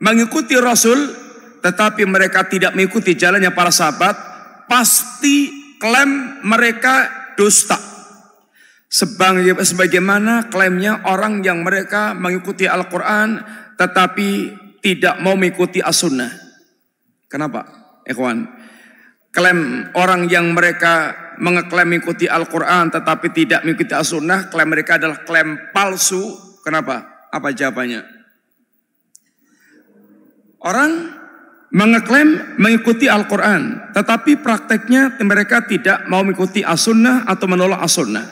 mengikuti 0.00 0.56
Rasul 0.56 1.12
tetapi 1.60 2.08
mereka 2.08 2.48
tidak 2.48 2.72
mengikuti 2.72 3.12
jalannya 3.12 3.52
para 3.52 3.68
sahabat, 3.68 4.16
pasti 4.64 5.52
klaim 5.76 6.40
mereka 6.40 7.12
dusta. 7.36 7.76
Sebagaimana 8.90 10.48
klaimnya 10.48 11.04
orang 11.04 11.44
yang 11.44 11.60
mereka 11.62 12.16
mengikuti 12.16 12.64
Al-Quran 12.64 13.44
tetapi 13.78 14.59
tidak 14.80 15.20
mau 15.20 15.36
mengikuti 15.36 15.80
As-Sunnah. 15.80 16.32
Kenapa? 17.30 17.64
Ikhwan, 18.04 18.48
klaim 19.30 19.88
orang 19.94 20.26
yang 20.26 20.50
mereka 20.56 21.14
mengeklaim 21.40 21.88
mengikuti 21.88 22.26
Al-Quran 22.28 22.90
tetapi 22.90 23.32
tidak 23.32 23.62
mengikuti 23.62 23.94
As-Sunnah, 23.94 24.50
klaim 24.52 24.68
mereka 24.72 24.98
adalah 24.98 25.22
klaim 25.22 25.70
palsu. 25.70 26.36
Kenapa? 26.60 27.28
Apa 27.30 27.54
jawabannya? 27.54 28.02
Orang 30.60 31.20
mengeklaim 31.72 32.58
mengikuti 32.60 33.08
Al-Quran, 33.08 33.94
tetapi 33.96 34.42
prakteknya 34.42 35.16
mereka 35.24 35.64
tidak 35.64 36.04
mau 36.10 36.20
mengikuti 36.20 36.60
as-sunnah 36.60 37.24
atau 37.24 37.46
menolak 37.48 37.80
as-sunnah. 37.80 38.26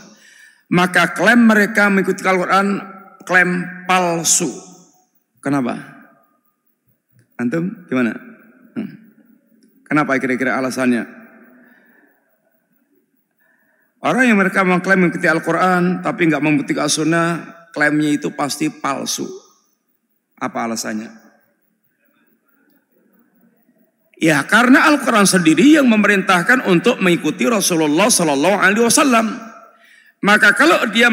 Maka 0.68 1.16
klaim 1.16 1.48
mereka 1.48 1.88
mengikuti 1.88 2.20
Al-Quran 2.26 2.82
klaim 3.24 3.64
palsu. 3.88 4.52
Kenapa? 5.40 5.97
Antum 7.38 7.86
gimana? 7.86 8.18
Hmm. 8.74 8.90
Kenapa 9.86 10.18
kira-kira 10.18 10.58
alasannya? 10.58 11.06
Orang 13.98 14.26
yang 14.26 14.38
mereka 14.38 14.62
mengklaim 14.62 15.06
mengikuti 15.06 15.26
Al-Quran 15.26 16.02
tapi 16.02 16.30
nggak 16.30 16.42
membuktikan 16.42 16.86
as-sunnah 16.86 17.58
klaimnya 17.74 18.14
itu 18.14 18.30
pasti 18.34 18.70
palsu. 18.70 19.26
Apa 20.38 20.70
alasannya? 20.70 21.10
Ya 24.18 24.42
karena 24.46 24.90
Al-Quran 24.90 25.26
sendiri 25.26 25.78
yang 25.78 25.86
memerintahkan 25.86 26.66
untuk 26.66 26.98
mengikuti 26.98 27.46
Rasulullah 27.46 28.10
Sallallahu 28.10 28.58
Alaihi 28.58 28.82
Wasallam 28.82 29.47
Maka 30.18 30.50
kalau 30.58 30.82
dia 30.90 31.06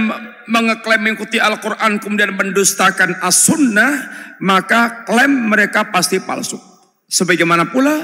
mengeklaim 0.50 0.98
mengikuti 0.98 1.38
Al-Quran 1.38 2.02
kemudian 2.02 2.34
mendustakan 2.34 3.22
as-sunnah, 3.22 4.10
maka 4.42 5.06
klaim 5.06 5.46
mereka 5.46 5.94
pasti 5.94 6.18
palsu. 6.18 6.58
Sebagaimana 7.06 7.70
pula 7.70 8.02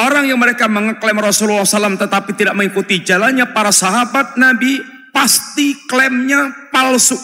orang 0.00 0.24
yang 0.24 0.40
mereka 0.40 0.64
mengeklaim 0.64 1.20
Rasulullah 1.20 1.68
SAW 1.68 2.00
tetapi 2.00 2.32
tidak 2.32 2.56
mengikuti 2.56 3.04
jalannya 3.04 3.52
para 3.52 3.68
sahabat 3.68 4.40
Nabi, 4.40 4.80
pasti 5.12 5.76
klaimnya 5.84 6.72
palsu. 6.72 7.20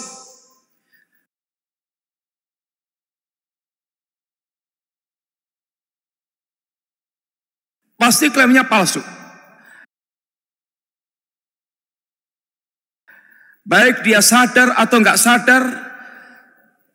Pasti 7.97 8.29
klaimnya 8.29 8.69
palsu. 8.69 9.01
Baik 13.65 14.05
dia 14.05 14.21
sadar 14.21 14.77
atau 14.77 15.01
enggak 15.01 15.17
sadar, 15.17 15.65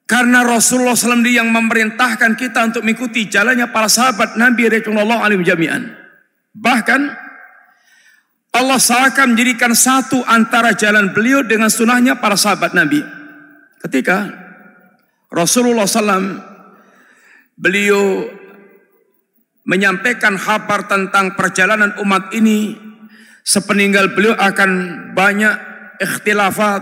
karena 0.10 0.42
Rasulullah 0.42 0.98
SAW 0.98 1.22
yang 1.26 1.54
memerintahkan 1.54 2.34
kita 2.34 2.74
untuk 2.74 2.82
mengikuti 2.82 3.30
jalannya 3.30 3.70
para 3.70 3.86
sahabat 3.86 4.42
Nabi 4.42 4.66
Rasulullah 4.66 5.22
alim 5.22 5.46
jami'an. 5.46 5.86
Bahkan 6.54 7.02
Allah 8.50 8.82
seakan 8.82 9.38
menjadikan 9.38 9.78
satu 9.78 10.26
antara 10.26 10.74
jalan 10.74 11.14
beliau 11.14 11.46
dengan 11.46 11.70
sunnahnya 11.70 12.18
para 12.18 12.34
sahabat 12.34 12.74
Nabi. 12.74 13.06
Ketika 13.86 14.34
Rasulullah 15.30 15.86
SAW 15.86 16.42
beliau 17.54 18.26
menyampaikan 19.70 20.42
kabar 20.42 20.90
tentang 20.90 21.38
perjalanan 21.38 21.94
umat 22.02 22.34
ini 22.34 22.74
sepeninggal 23.46 24.18
beliau 24.18 24.34
akan 24.34 24.70
banyak 25.14 25.69
ikhtilafat, 26.00 26.82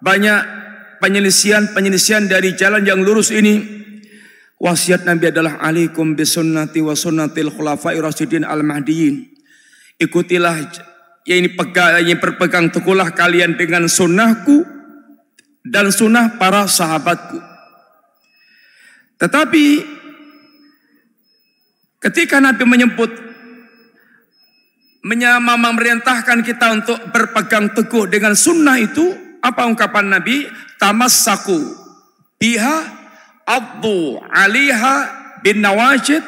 banyak 0.00 0.40
penyelisian-penyelisian 1.02 2.30
dari 2.30 2.54
jalan 2.56 2.86
yang 2.86 3.02
lurus 3.02 3.34
ini. 3.34 3.82
Wasiat 4.56 5.04
Nabi 5.04 5.28
adalah 5.28 5.60
alaikum 5.60 6.16
bisunnati 6.16 6.80
wa 6.80 6.96
sunnatil 6.96 7.52
khulafai 7.52 8.00
rasyidin 8.00 8.46
al-mahdiyin. 8.46 9.28
Ikutilah 10.00 10.56
yang 11.28 11.44
ini 11.44 11.50
pegang, 11.52 12.00
yang 12.00 12.20
berpegang 12.20 12.72
teguhlah 12.72 13.12
kalian 13.12 13.56
dengan 13.56 13.88
sunnahku 13.88 14.64
dan 15.64 15.88
sunnah 15.88 16.36
para 16.36 16.68
sahabatku. 16.68 17.40
Tetapi 19.16 19.66
ketika 22.04 22.40
Nabi 22.44 22.64
menyebut 22.68 23.08
memerintahkan 25.04 26.40
kita 26.40 26.66
untuk 26.80 26.98
berpegang 27.12 27.76
teguh 27.76 28.08
dengan 28.08 28.32
sunnah 28.32 28.80
itu 28.80 29.04
apa 29.44 29.68
ungkapan 29.68 30.16
Nabi? 30.16 30.48
Tamassaku 30.80 31.60
biha 32.40 32.76
abdu 33.44 34.16
aliha 34.32 34.96
bin 35.44 35.60
nawajid. 35.60 36.24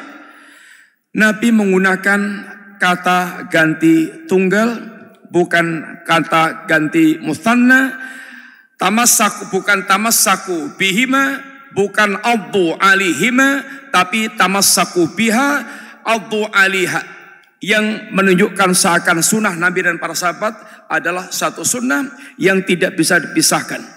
Nabi 1.17 1.49
menggunakan 1.49 2.21
kata 2.77 3.49
ganti 3.49 4.29
tunggal 4.29 4.77
bukan 5.33 5.97
kata 6.05 6.69
ganti 6.69 7.17
musanna 7.17 7.97
tamassaku 8.77 9.49
bukan 9.49 9.89
tamassaku 9.89 10.77
bihima 10.77 11.41
bukan 11.73 12.21
abdu 12.21 12.77
alihima 12.77 13.65
tapi 13.89 14.29
tamassaku 14.37 15.09
biha 15.17 15.65
abdu 16.05 16.45
aliha 16.53 17.16
yang 17.57 18.13
menunjukkan 18.13 18.77
seakan 18.77 19.25
sunnah 19.25 19.57
Nabi 19.57 19.81
dan 19.81 19.97
para 19.97 20.13
sahabat 20.13 20.85
adalah 20.89 21.33
satu 21.33 21.65
sunnah 21.65 22.05
yang 22.37 22.61
tidak 22.61 22.93
bisa 22.93 23.17
dipisahkan. 23.17 23.96